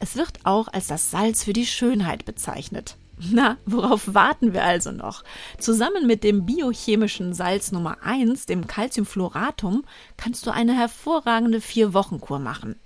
Es 0.00 0.16
wird 0.16 0.40
auch 0.44 0.68
als 0.68 0.88
das 0.88 1.10
Salz 1.10 1.44
für 1.44 1.52
die 1.52 1.66
Schönheit 1.66 2.24
bezeichnet. 2.24 2.96
Na, 3.32 3.56
worauf 3.66 4.14
warten 4.14 4.52
wir 4.52 4.64
also 4.64 4.92
noch? 4.92 5.24
Zusammen 5.58 6.06
mit 6.06 6.22
dem 6.22 6.46
biochemischen 6.46 7.34
Salz 7.34 7.72
Nummer 7.72 7.98
1, 8.02 8.46
dem 8.46 8.66
Calciumfluoratum, 8.66 9.84
kannst 10.16 10.46
du 10.46 10.52
eine 10.52 10.76
hervorragende 10.76 11.60
Vier-Wochen-Kur 11.60 12.38
machen. 12.38 12.76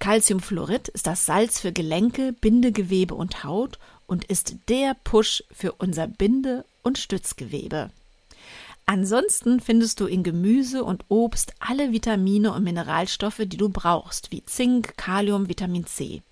Calciumfluorid 0.00 0.88
ist 0.88 1.06
das 1.06 1.26
Salz 1.26 1.60
für 1.60 1.72
Gelenke, 1.72 2.32
Bindegewebe 2.32 3.14
und 3.14 3.44
Haut 3.44 3.78
und 4.06 4.24
ist 4.24 4.56
der 4.68 4.96
Push 5.04 5.44
für 5.52 5.72
unser 5.72 6.08
Binde- 6.08 6.64
und 6.82 6.98
Stützgewebe. 6.98 7.90
Ansonsten 8.86 9.60
findest 9.60 10.00
du 10.00 10.06
in 10.06 10.22
Gemüse 10.22 10.82
und 10.82 11.04
Obst 11.08 11.52
alle 11.60 11.92
Vitamine 11.92 12.52
und 12.52 12.64
Mineralstoffe, 12.64 13.42
die 13.44 13.58
du 13.58 13.68
brauchst, 13.68 14.32
wie 14.32 14.44
Zink, 14.46 14.96
Kalium, 14.96 15.48
Vitamin 15.48 15.84
C. 15.84 16.22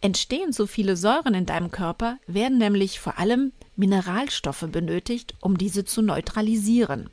Entstehen 0.00 0.52
so 0.52 0.66
viele 0.66 0.96
Säuren 0.96 1.34
in 1.34 1.44
deinem 1.44 1.72
Körper, 1.72 2.18
werden 2.28 2.58
nämlich 2.58 3.00
vor 3.00 3.18
allem 3.18 3.52
Mineralstoffe 3.74 4.66
benötigt, 4.70 5.34
um 5.40 5.58
diese 5.58 5.84
zu 5.84 6.02
neutralisieren. 6.02 7.10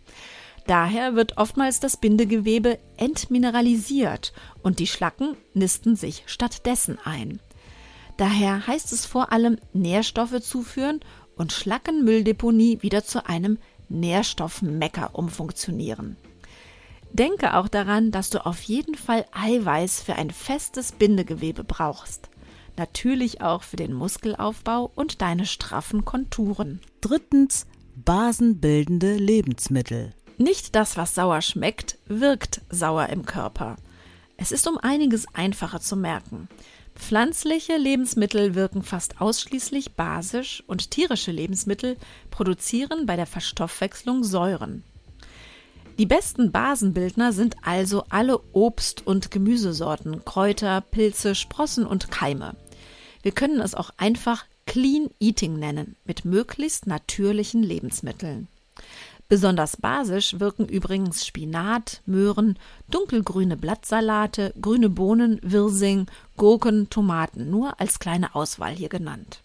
Daher 0.68 1.16
wird 1.16 1.38
oftmals 1.38 1.80
das 1.80 1.98
Bindegewebe 1.98 2.80
entmineralisiert 2.98 4.34
und 4.62 4.78
die 4.80 4.88
Schlacken 4.88 5.36
nisten 5.54 5.96
sich 5.96 6.24
stattdessen 6.28 7.00
ein. 7.04 7.40
Daher 8.18 8.66
heißt 8.66 8.94
es 8.94 9.06
vor 9.06 9.32
allem 9.32 9.58
Nährstoffe 9.74 10.40
zuführen 10.42 11.00
und 11.36 11.54
Schlackenmülldeponie 11.54 12.82
wieder 12.82 13.04
zu 13.04 13.26
einem 13.28 13.58
Nährstoffmecker 13.90 15.12
umfunktionieren. 15.14 16.18
Denke 17.12 17.56
auch 17.56 17.68
daran, 17.68 18.12
dass 18.12 18.30
du 18.30 18.46
auf 18.46 18.62
jeden 18.64 18.96
Fall 18.96 19.26
Eiweiß 19.32 20.02
für 20.02 20.16
ein 20.16 20.32
festes 20.32 20.92
Bindegewebe 20.92 21.64
brauchst 21.64 22.30
natürlich 22.78 23.42
auch 23.42 23.64
für 23.64 23.78
den 23.78 23.94
Muskelaufbau 23.94 24.92
und 24.96 25.22
deine 25.22 25.46
straffen 25.46 26.06
Konturen. 26.06 26.80
Drittens 27.02 27.66
basenbildende 27.96 29.16
Lebensmittel. 29.16 30.14
Nicht 30.38 30.76
das, 30.76 30.98
was 30.98 31.16
sauer 31.16 31.42
schmeckt, 31.42 31.98
wirkt 32.08 32.62
sauer 32.70 33.08
im 33.08 33.26
Körper. 33.26 33.78
Es 34.38 34.52
ist 34.52 34.68
um 34.68 34.78
einiges 34.78 35.26
einfacher 35.34 35.80
zu 35.80 35.96
merken. 35.96 36.50
Pflanzliche 36.96 37.78
Lebensmittel 37.78 38.56
wirken 38.56 38.82
fast 38.82 39.22
ausschließlich 39.22 39.94
basisch 39.94 40.64
und 40.68 40.92
tierische 40.92 41.32
Lebensmittel 41.32 41.98
produzieren 42.32 43.06
bei 43.06 43.16
der 43.16 43.26
Verstoffwechslung 43.26 44.24
Säuren. 44.24 44.84
Die 45.98 46.06
besten 46.06 46.52
Basenbildner 46.52 47.32
sind 47.32 47.56
also 47.64 48.04
alle 48.10 48.40
Obst- 48.52 49.08
und 49.08 49.32
Gemüsesorten, 49.32 50.26
Kräuter, 50.26 50.82
Pilze, 50.82 51.36
Sprossen 51.36 51.86
und 51.86 52.12
Keime. 52.12 52.58
Wir 53.26 53.32
können 53.32 53.60
es 53.60 53.74
auch 53.74 53.90
einfach 53.98 54.46
Clean 54.68 55.10
Eating 55.20 55.58
nennen, 55.58 55.96
mit 56.06 56.26
möglichst 56.26 56.86
natürlichen 56.86 57.64
Lebensmitteln. 57.64 58.48
Besonders 59.28 59.78
basisch 59.78 60.40
wirken 60.40 60.68
übrigens 60.68 61.26
Spinat, 61.26 62.04
Möhren, 62.06 62.60
dunkelgrüne 62.88 63.58
Blattsalate, 63.58 64.54
grüne 64.62 64.90
Bohnen, 64.90 65.40
Wirsing, 65.42 66.06
Gurken, 66.38 66.92
Tomaten, 66.92 67.50
nur 67.50 67.80
als 67.80 67.98
kleine 67.98 68.36
Auswahl 68.36 68.74
hier 68.74 68.90
genannt. 68.90 69.40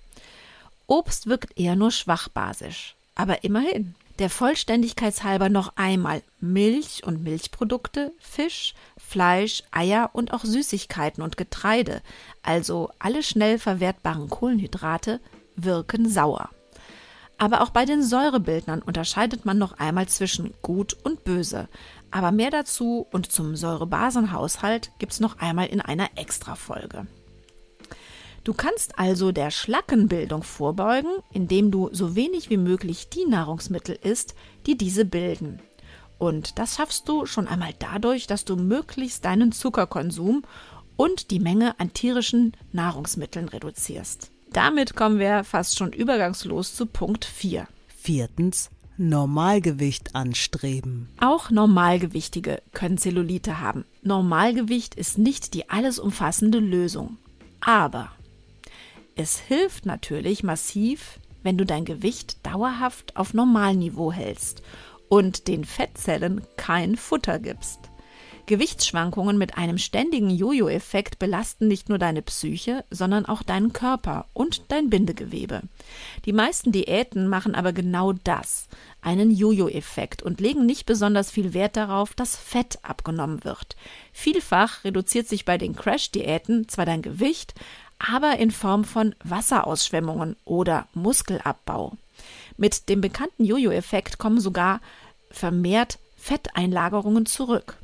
Obst 0.87 1.27
wirkt 1.27 1.59
eher 1.59 1.75
nur 1.75 1.91
schwach 1.91 2.29
basisch, 2.29 2.95
aber 3.15 3.45
immerhin. 3.45 3.95
Der 4.21 4.29
Vollständigkeit 4.29 5.25
halber 5.25 5.49
noch 5.49 5.73
einmal 5.77 6.23
Milch 6.41 7.05
und 7.07 7.23
Milchprodukte, 7.23 8.13
Fisch, 8.19 8.75
Fleisch, 8.99 9.63
Eier 9.71 10.11
und 10.13 10.35
auch 10.35 10.45
Süßigkeiten 10.45 11.23
und 11.23 11.39
Getreide, 11.39 12.03
also 12.43 12.91
alle 12.99 13.23
schnell 13.23 13.59
verwertbaren 13.59 14.29
Kohlenhydrate, 14.29 15.21
wirken 15.57 16.07
sauer. 16.07 16.51
Aber 17.39 17.63
auch 17.63 17.71
bei 17.71 17.87
den 17.87 18.03
Säurebildnern 18.03 18.83
unterscheidet 18.83 19.47
man 19.47 19.57
noch 19.57 19.79
einmal 19.79 20.07
zwischen 20.07 20.53
gut 20.61 20.99
und 21.03 21.25
böse. 21.25 21.71
Aber 22.11 22.31
mehr 22.31 22.51
dazu 22.51 23.07
und 23.11 23.33
zum 23.33 23.57
Säurebasenhaushalt 23.57 24.91
gibt's 24.99 25.21
noch 25.21 25.39
einmal 25.39 25.69
in 25.69 25.81
einer 25.81 26.11
Extrafolge. 26.17 27.07
Du 28.43 28.55
kannst 28.55 28.99
also 28.99 29.33
der 29.33 29.51
Schlackenbildung 29.51 30.43
vorbeugen, 30.43 31.11
indem 31.33 31.71
du 31.71 31.91
so 31.93 32.17
wenig 32.17 32.49
wie 32.49 32.57
möglich 32.57 33.09
die 33.11 33.27
Nahrungsmittel 33.27 33.99
isst, 34.03 34.35
die 34.67 34.79
diese 34.79 35.05
bilden. 35.05 35.61
Und 36.19 36.59
das 36.59 36.77
schaffst 36.77 37.09
du 37.09 37.27
schon 37.27 37.49
einmal 37.49 37.75
dadurch, 37.79 38.27
dass 38.27 38.45
du 38.45 38.57
möglichst 38.57 39.25
deinen 39.25 39.53
Zuckerkonsum 39.53 40.43
und 40.97 41.31
die 41.31 41.41
Menge 41.41 41.79
an 41.81 41.93
tierischen 41.93 42.53
Nahrungsmitteln 42.73 43.49
reduzierst. 43.49 44.31
Damit 44.53 44.97
kommen 44.97 45.19
wir 45.19 45.45
fast 45.45 45.79
schon 45.79 45.93
übergangslos 45.93 46.75
zu 46.75 46.87
Punkt 46.87 47.25
4. 47.25 47.67
Viertens. 47.89 48.71
Normalgewicht 48.99 50.15
anstreben. 50.15 51.09
Auch 51.21 51.51
Normalgewichtige 51.51 52.61
können 52.73 52.99
Zellulite 52.99 53.61
haben. 53.61 53.87
Normalgewicht 54.03 54.95
ist 54.95 55.17
nicht 55.17 55.55
die 55.55 55.71
alles 55.71 55.99
umfassende 55.99 56.59
Lösung. 56.59 57.17
Aber 57.63 58.11
es 59.21 59.39
hilft 59.39 59.85
natürlich 59.85 60.43
massiv, 60.43 61.21
wenn 61.43 61.59
du 61.59 61.67
dein 61.67 61.85
Gewicht 61.85 62.39
dauerhaft 62.47 63.17
auf 63.17 63.35
Normalniveau 63.35 64.13
hältst 64.13 64.63
und 65.11 65.47
den 65.47 65.67
Fettzellen 65.67 66.41
kein 66.57 66.97
Futter 66.97 67.39
gibst. 67.39 67.81
Gewichtsschwankungen 68.47 69.37
mit 69.37 69.59
einem 69.59 69.77
ständigen 69.77 70.31
Jojo-Effekt 70.31 71.19
belasten 71.19 71.69
nicht 71.69 71.91
nur 71.91 71.99
deine 71.99 72.23
Psyche, 72.23 72.85
sondern 72.91 73.27
auch 73.27 73.43
deinen 73.43 73.75
Körper 73.75 74.27
und 74.33 74.73
dein 74.73 74.89
Bindegewebe. 74.89 75.63
Die 76.25 76.33
meisten 76.33 76.73
Diäten 76.73 77.29
machen 77.29 77.55
aber 77.55 77.75
genau 77.75 78.13
das, 78.13 78.69
einen 79.03 79.31
Jojo-Effekt 79.31 80.23
und 80.23 80.41
legen 80.41 80.65
nicht 80.65 80.87
besonders 80.87 81.31
viel 81.31 81.53
Wert 81.53 81.77
darauf, 81.77 82.15
dass 82.15 82.37
Fett 82.37 82.79
abgenommen 82.83 83.45
wird. 83.45 83.77
Vielfach 84.13 84.83
reduziert 84.83 85.29
sich 85.29 85.45
bei 85.45 85.59
den 85.59 85.77
Crash-Diäten 85.77 86.69
zwar 86.69 86.87
dein 86.87 87.03
Gewicht, 87.03 87.55
aber 88.01 88.39
in 88.39 88.51
Form 88.51 88.85
von 88.85 89.15
Wasserausschwemmungen 89.23 90.37
oder 90.45 90.89
Muskelabbau. 90.95 91.93
Mit 92.57 92.89
dem 92.89 93.01
bekannten 93.01 93.45
Jojo-Effekt 93.45 94.19
kommen 94.19 94.41
sogar 94.41 94.81
vermehrt 95.31 95.99
Fetteinlagerungen 96.17 97.27
zurück. 97.27 97.77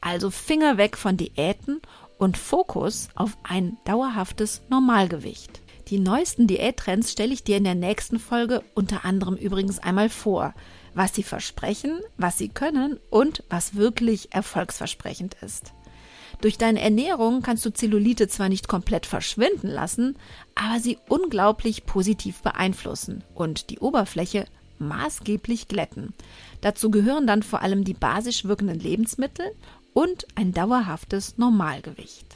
Also 0.00 0.30
Finger 0.30 0.78
weg 0.78 0.96
von 0.96 1.16
Diäten 1.16 1.80
und 2.18 2.36
Fokus 2.36 3.08
auf 3.14 3.36
ein 3.42 3.76
dauerhaftes 3.84 4.62
Normalgewicht. 4.68 5.60
Die 5.88 5.98
neuesten 5.98 6.46
Diättrends 6.46 7.12
stelle 7.12 7.32
ich 7.32 7.44
dir 7.44 7.56
in 7.56 7.64
der 7.64 7.74
nächsten 7.74 8.18
Folge 8.18 8.62
unter 8.74 9.04
anderem 9.04 9.36
übrigens 9.36 9.78
einmal 9.78 10.08
vor, 10.10 10.54
was 10.94 11.14
sie 11.14 11.22
versprechen, 11.22 12.00
was 12.16 12.36
sie 12.36 12.48
können 12.48 12.98
und 13.10 13.42
was 13.48 13.76
wirklich 13.76 14.34
erfolgsversprechend 14.34 15.36
ist. 15.40 15.72
Durch 16.40 16.56
deine 16.56 16.80
Ernährung 16.80 17.42
kannst 17.42 17.64
du 17.66 17.72
Zellulite 17.72 18.28
zwar 18.28 18.48
nicht 18.48 18.68
komplett 18.68 19.06
verschwinden 19.06 19.68
lassen, 19.68 20.16
aber 20.54 20.78
sie 20.78 20.98
unglaublich 21.08 21.84
positiv 21.84 22.42
beeinflussen 22.42 23.24
und 23.34 23.70
die 23.70 23.80
Oberfläche 23.80 24.46
maßgeblich 24.78 25.66
glätten. 25.66 26.14
Dazu 26.60 26.90
gehören 26.90 27.26
dann 27.26 27.42
vor 27.42 27.62
allem 27.62 27.82
die 27.82 27.94
basisch 27.94 28.44
wirkenden 28.44 28.78
Lebensmittel 28.78 29.46
und 29.92 30.26
ein 30.36 30.52
dauerhaftes 30.52 31.38
Normalgewicht. 31.38 32.26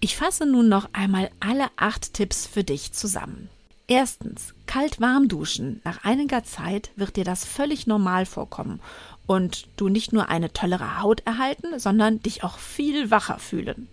Ich 0.00 0.16
fasse 0.16 0.46
nun 0.46 0.68
noch 0.68 0.88
einmal 0.92 1.28
alle 1.40 1.66
acht 1.76 2.14
Tipps 2.14 2.46
für 2.46 2.64
dich 2.64 2.92
zusammen. 2.92 3.50
Erstens, 3.90 4.54
kalt-warm 4.66 5.28
duschen. 5.28 5.80
Nach 5.82 6.04
einiger 6.04 6.44
Zeit 6.44 6.90
wird 6.96 7.16
dir 7.16 7.24
das 7.24 7.44
völlig 7.44 7.86
normal 7.86 8.26
vorkommen 8.26 8.80
und 9.28 9.68
du 9.76 9.88
nicht 9.88 10.12
nur 10.12 10.28
eine 10.28 10.52
tollere 10.52 11.00
Haut 11.00 11.20
erhalten, 11.24 11.78
sondern 11.78 12.20
dich 12.20 12.42
auch 12.42 12.58
viel 12.58 13.12
wacher 13.12 13.38
fühlen. 13.38 13.86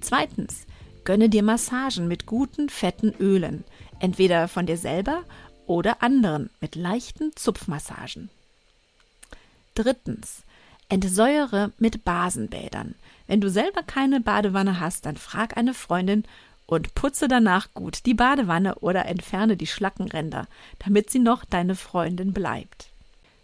Zweitens, 0.00 0.66
gönne 1.04 1.28
dir 1.28 1.44
Massagen 1.44 2.08
mit 2.08 2.26
guten, 2.26 2.68
fetten 2.68 3.14
Ölen, 3.20 3.62
entweder 4.00 4.48
von 4.48 4.66
dir 4.66 4.78
selber 4.78 5.22
oder 5.66 6.02
anderen 6.02 6.50
mit 6.60 6.74
leichten 6.74 7.30
Zupfmassagen. 7.36 8.30
Drittens, 9.74 10.42
Entsäuere 10.90 11.72
mit 11.78 12.04
Basenbädern. 12.04 12.94
Wenn 13.26 13.42
du 13.42 13.50
selber 13.50 13.82
keine 13.82 14.22
Badewanne 14.22 14.80
hast, 14.80 15.04
dann 15.04 15.18
frag 15.18 15.58
eine 15.58 15.74
Freundin 15.74 16.24
und 16.64 16.94
putze 16.94 17.28
danach 17.28 17.74
gut 17.74 18.06
die 18.06 18.14
Badewanne 18.14 18.76
oder 18.76 19.04
entferne 19.04 19.58
die 19.58 19.66
Schlackenränder, 19.66 20.46
damit 20.78 21.10
sie 21.10 21.18
noch 21.18 21.44
deine 21.44 21.74
Freundin 21.74 22.32
bleibt. 22.32 22.88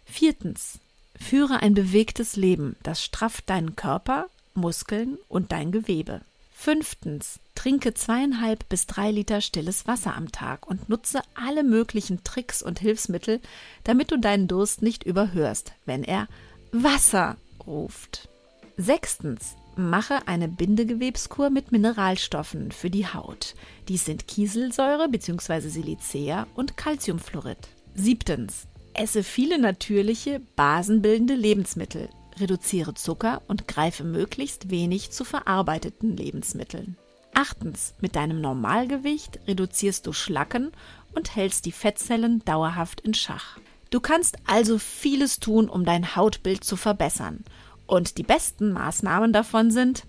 Viertens. 0.05 0.79
Führe 1.19 1.61
ein 1.61 1.73
bewegtes 1.73 2.35
Leben, 2.35 2.75
das 2.83 3.03
strafft 3.03 3.49
deinen 3.49 3.75
Körper, 3.75 4.27
Muskeln 4.53 5.17
und 5.27 5.51
dein 5.51 5.71
Gewebe. 5.71 6.21
Fünftens. 6.53 7.39
Trinke 7.53 7.93
zweieinhalb 7.93 8.67
bis 8.69 8.85
drei 8.85 9.11
Liter 9.11 9.41
stilles 9.41 9.87
Wasser 9.87 10.15
am 10.15 10.31
Tag 10.31 10.67
und 10.67 10.89
nutze 10.89 11.21
alle 11.33 11.63
möglichen 11.63 12.23
Tricks 12.23 12.61
und 12.61 12.79
Hilfsmittel, 12.79 13.39
damit 13.83 14.11
du 14.11 14.17
deinen 14.19 14.47
Durst 14.47 14.81
nicht 14.81 15.03
überhörst, 15.03 15.73
wenn 15.85 16.03
er 16.03 16.27
Wasser 16.71 17.37
ruft. 17.65 18.29
Sechstens. 18.77 19.55
Mache 19.77 20.25
eine 20.25 20.47
Bindegewebskur 20.47 21.49
mit 21.49 21.73
Mineralstoffen 21.73 22.71
für 22.71 22.89
die 22.89 23.07
Haut. 23.07 23.55
Dies 23.89 24.05
sind 24.05 24.25
Kieselsäure 24.25 25.09
bzw. 25.09 25.67
Silicea 25.67 26.47
und 26.55 26.77
Calciumfluorid. 26.77 27.57
Siebtens. 27.93 28.67
Esse 28.97 29.23
viele 29.23 29.59
natürliche, 29.59 30.39
basenbildende 30.55 31.35
Lebensmittel. 31.35 32.09
Reduziere 32.39 32.93
Zucker 32.93 33.41
und 33.49 33.67
greife 33.67 34.05
möglichst 34.05 34.69
wenig 34.69 35.11
zu 35.11 35.25
verarbeiteten 35.25 36.15
Lebensmitteln. 36.15 36.95
Achtens. 37.33 37.93
Mit 37.99 38.15
deinem 38.15 38.39
Normalgewicht 38.39 39.39
reduzierst 39.47 40.07
du 40.07 40.13
Schlacken 40.13 40.71
und 41.13 41.35
hältst 41.35 41.65
die 41.65 41.73
Fettzellen 41.73 42.43
dauerhaft 42.45 43.01
in 43.01 43.13
Schach. 43.13 43.57
Du 43.89 43.99
kannst 43.99 44.37
also 44.47 44.77
vieles 44.77 45.41
tun, 45.41 45.67
um 45.67 45.83
dein 45.83 46.15
Hautbild 46.15 46.63
zu 46.63 46.77
verbessern. 46.77 47.43
Und 47.87 48.17
die 48.17 48.23
besten 48.23 48.71
Maßnahmen 48.71 49.33
davon 49.33 49.71
sind 49.71 50.05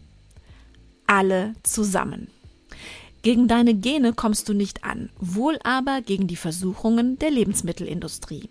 alle 1.09 1.55
zusammen. 1.65 2.29
Gegen 3.23 3.49
deine 3.49 3.75
Gene 3.75 4.13
kommst 4.13 4.49
du 4.49 4.55
nicht 4.55 4.85
an, 4.85 5.11
wohl 5.19 5.59
aber 5.65 6.01
gegen 6.03 6.29
die 6.29 6.37
Versuchungen 6.37 7.19
der 7.19 7.33
Lebensmittelindustrie. 7.33 8.51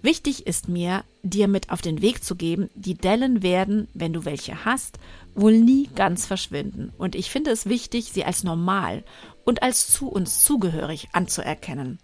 Wichtig 0.00 0.46
ist 0.46 0.68
mir, 0.68 1.04
dir 1.22 1.48
mit 1.48 1.70
auf 1.70 1.82
den 1.82 2.00
Weg 2.02 2.22
zu 2.22 2.36
geben, 2.36 2.70
die 2.74 2.94
Dellen 2.94 3.42
werden, 3.42 3.88
wenn 3.94 4.12
du 4.12 4.24
welche 4.24 4.64
hast, 4.64 4.98
wohl 5.34 5.58
nie 5.58 5.88
ganz 5.94 6.24
verschwinden. 6.24 6.92
Und 6.98 7.16
ich 7.16 7.30
finde 7.30 7.50
es 7.50 7.66
wichtig, 7.66 8.12
sie 8.12 8.24
als 8.24 8.44
normal 8.44 9.04
und 9.44 9.62
als 9.62 9.88
zu 9.88 10.08
uns 10.08 10.44
zugehörig 10.44 11.08
anzuerkennen. 11.12 11.98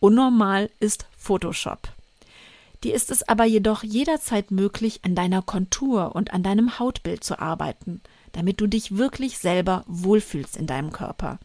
Unnormal 0.00 0.70
ist 0.80 1.06
Photoshop. 1.16 1.88
Dir 2.84 2.94
ist 2.94 3.10
es 3.10 3.26
aber 3.26 3.44
jedoch 3.44 3.82
jederzeit 3.82 4.50
möglich, 4.50 5.00
an 5.02 5.14
deiner 5.14 5.42
Kontur 5.42 6.14
und 6.14 6.32
an 6.32 6.42
deinem 6.42 6.78
Hautbild 6.78 7.24
zu 7.24 7.38
arbeiten, 7.38 8.00
damit 8.32 8.60
du 8.60 8.66
dich 8.66 8.96
wirklich 8.96 9.38
selber 9.38 9.84
wohlfühlst 9.86 10.56
in 10.56 10.66
deinem 10.66 10.92
Körper. 10.92 11.38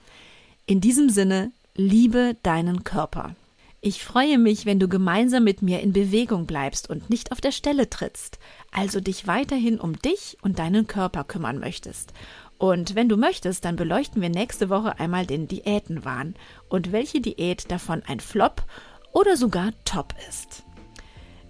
In 0.66 0.82
diesem 0.82 1.10
Sinne, 1.10 1.52
liebe 1.76 2.36
deinen 2.44 2.84
Körper. 2.84 3.36
Ich 3.84 4.04
freue 4.04 4.38
mich, 4.38 4.68
wenn 4.68 4.78
du 4.78 4.88
gemeinsam 4.88 5.44
mit 5.44 5.64
mir 5.64 5.80
in 5.80 5.92
Bewegung 5.92 6.46
bleibst 6.46 6.88
und 6.88 7.10
nicht 7.10 7.32
auf 7.32 7.42
der 7.42 7.52
Stelle 7.52 7.90
trittst, 7.90 8.38
also 8.72 9.00
dich 9.00 9.26
weiterhin 9.26 9.80
um 9.80 9.98
dich 9.98 10.38
und 10.44 10.60
deinen 10.60 10.86
Körper 10.86 11.24
kümmern 11.24 11.58
möchtest. 11.58 12.14
Und 12.60 12.94
wenn 12.94 13.10
du 13.10 13.18
möchtest, 13.18 13.66
dann 13.66 13.78
beleuchten 13.78 14.22
wir 14.22 14.30
nächste 14.30 14.70
Woche 14.70 15.00
einmal 15.00 15.26
den 15.26 15.48
Diätenwahn 15.48 16.36
und 16.70 16.92
welche 16.92 17.22
Diät 17.22 17.72
davon 17.72 18.04
ein 18.06 18.20
Flop 18.20 18.62
oder 19.14 19.36
sogar 19.36 19.72
top 19.84 20.14
ist. 20.30 20.62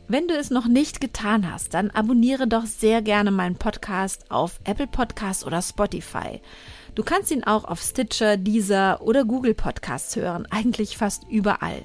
Wenn 0.07 0.29
du 0.29 0.33
es 0.33 0.51
noch 0.51 0.67
nicht 0.67 1.01
getan 1.01 1.51
hast, 1.51 1.73
dann 1.73 1.91
abonniere 1.91 2.47
doch 2.47 2.65
sehr 2.65 3.01
gerne 3.01 3.31
meinen 3.31 3.57
Podcast 3.57 4.31
auf 4.31 4.61
Apple 4.63 4.87
Podcasts 4.87 5.45
oder 5.45 5.61
Spotify. 5.61 6.39
Du 6.95 7.03
kannst 7.03 7.29
ihn 7.31 7.43
auch 7.43 7.65
auf 7.65 7.81
Stitcher, 7.81 8.37
Deezer 8.37 9.01
oder 9.01 9.25
Google 9.25 9.53
Podcasts 9.53 10.15
hören, 10.15 10.45
eigentlich 10.49 10.95
fast 10.95 11.25
überall. 11.29 11.81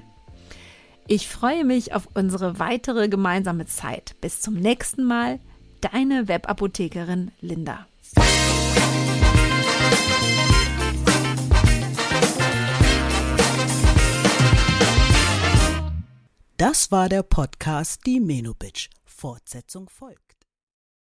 Ich 1.09 1.29
freue 1.29 1.65
mich 1.65 1.93
auf 1.95 2.09
unsere 2.15 2.59
weitere 2.59 3.09
gemeinsame 3.09 3.67
Zeit. 3.67 4.17
Bis 4.21 4.41
zum 4.41 4.55
nächsten 4.55 5.05
Mal, 5.05 5.39
deine 5.81 6.27
Webapothekerin 6.27 7.31
Linda. 7.41 7.87
Das 16.57 16.91
war 16.91 17.09
der 17.09 17.23
Podcast 17.23 18.01
Die 18.07 18.19
Menubitch. 18.19 18.91
Fortsetzung 19.05 19.89
folgt. 19.89 20.26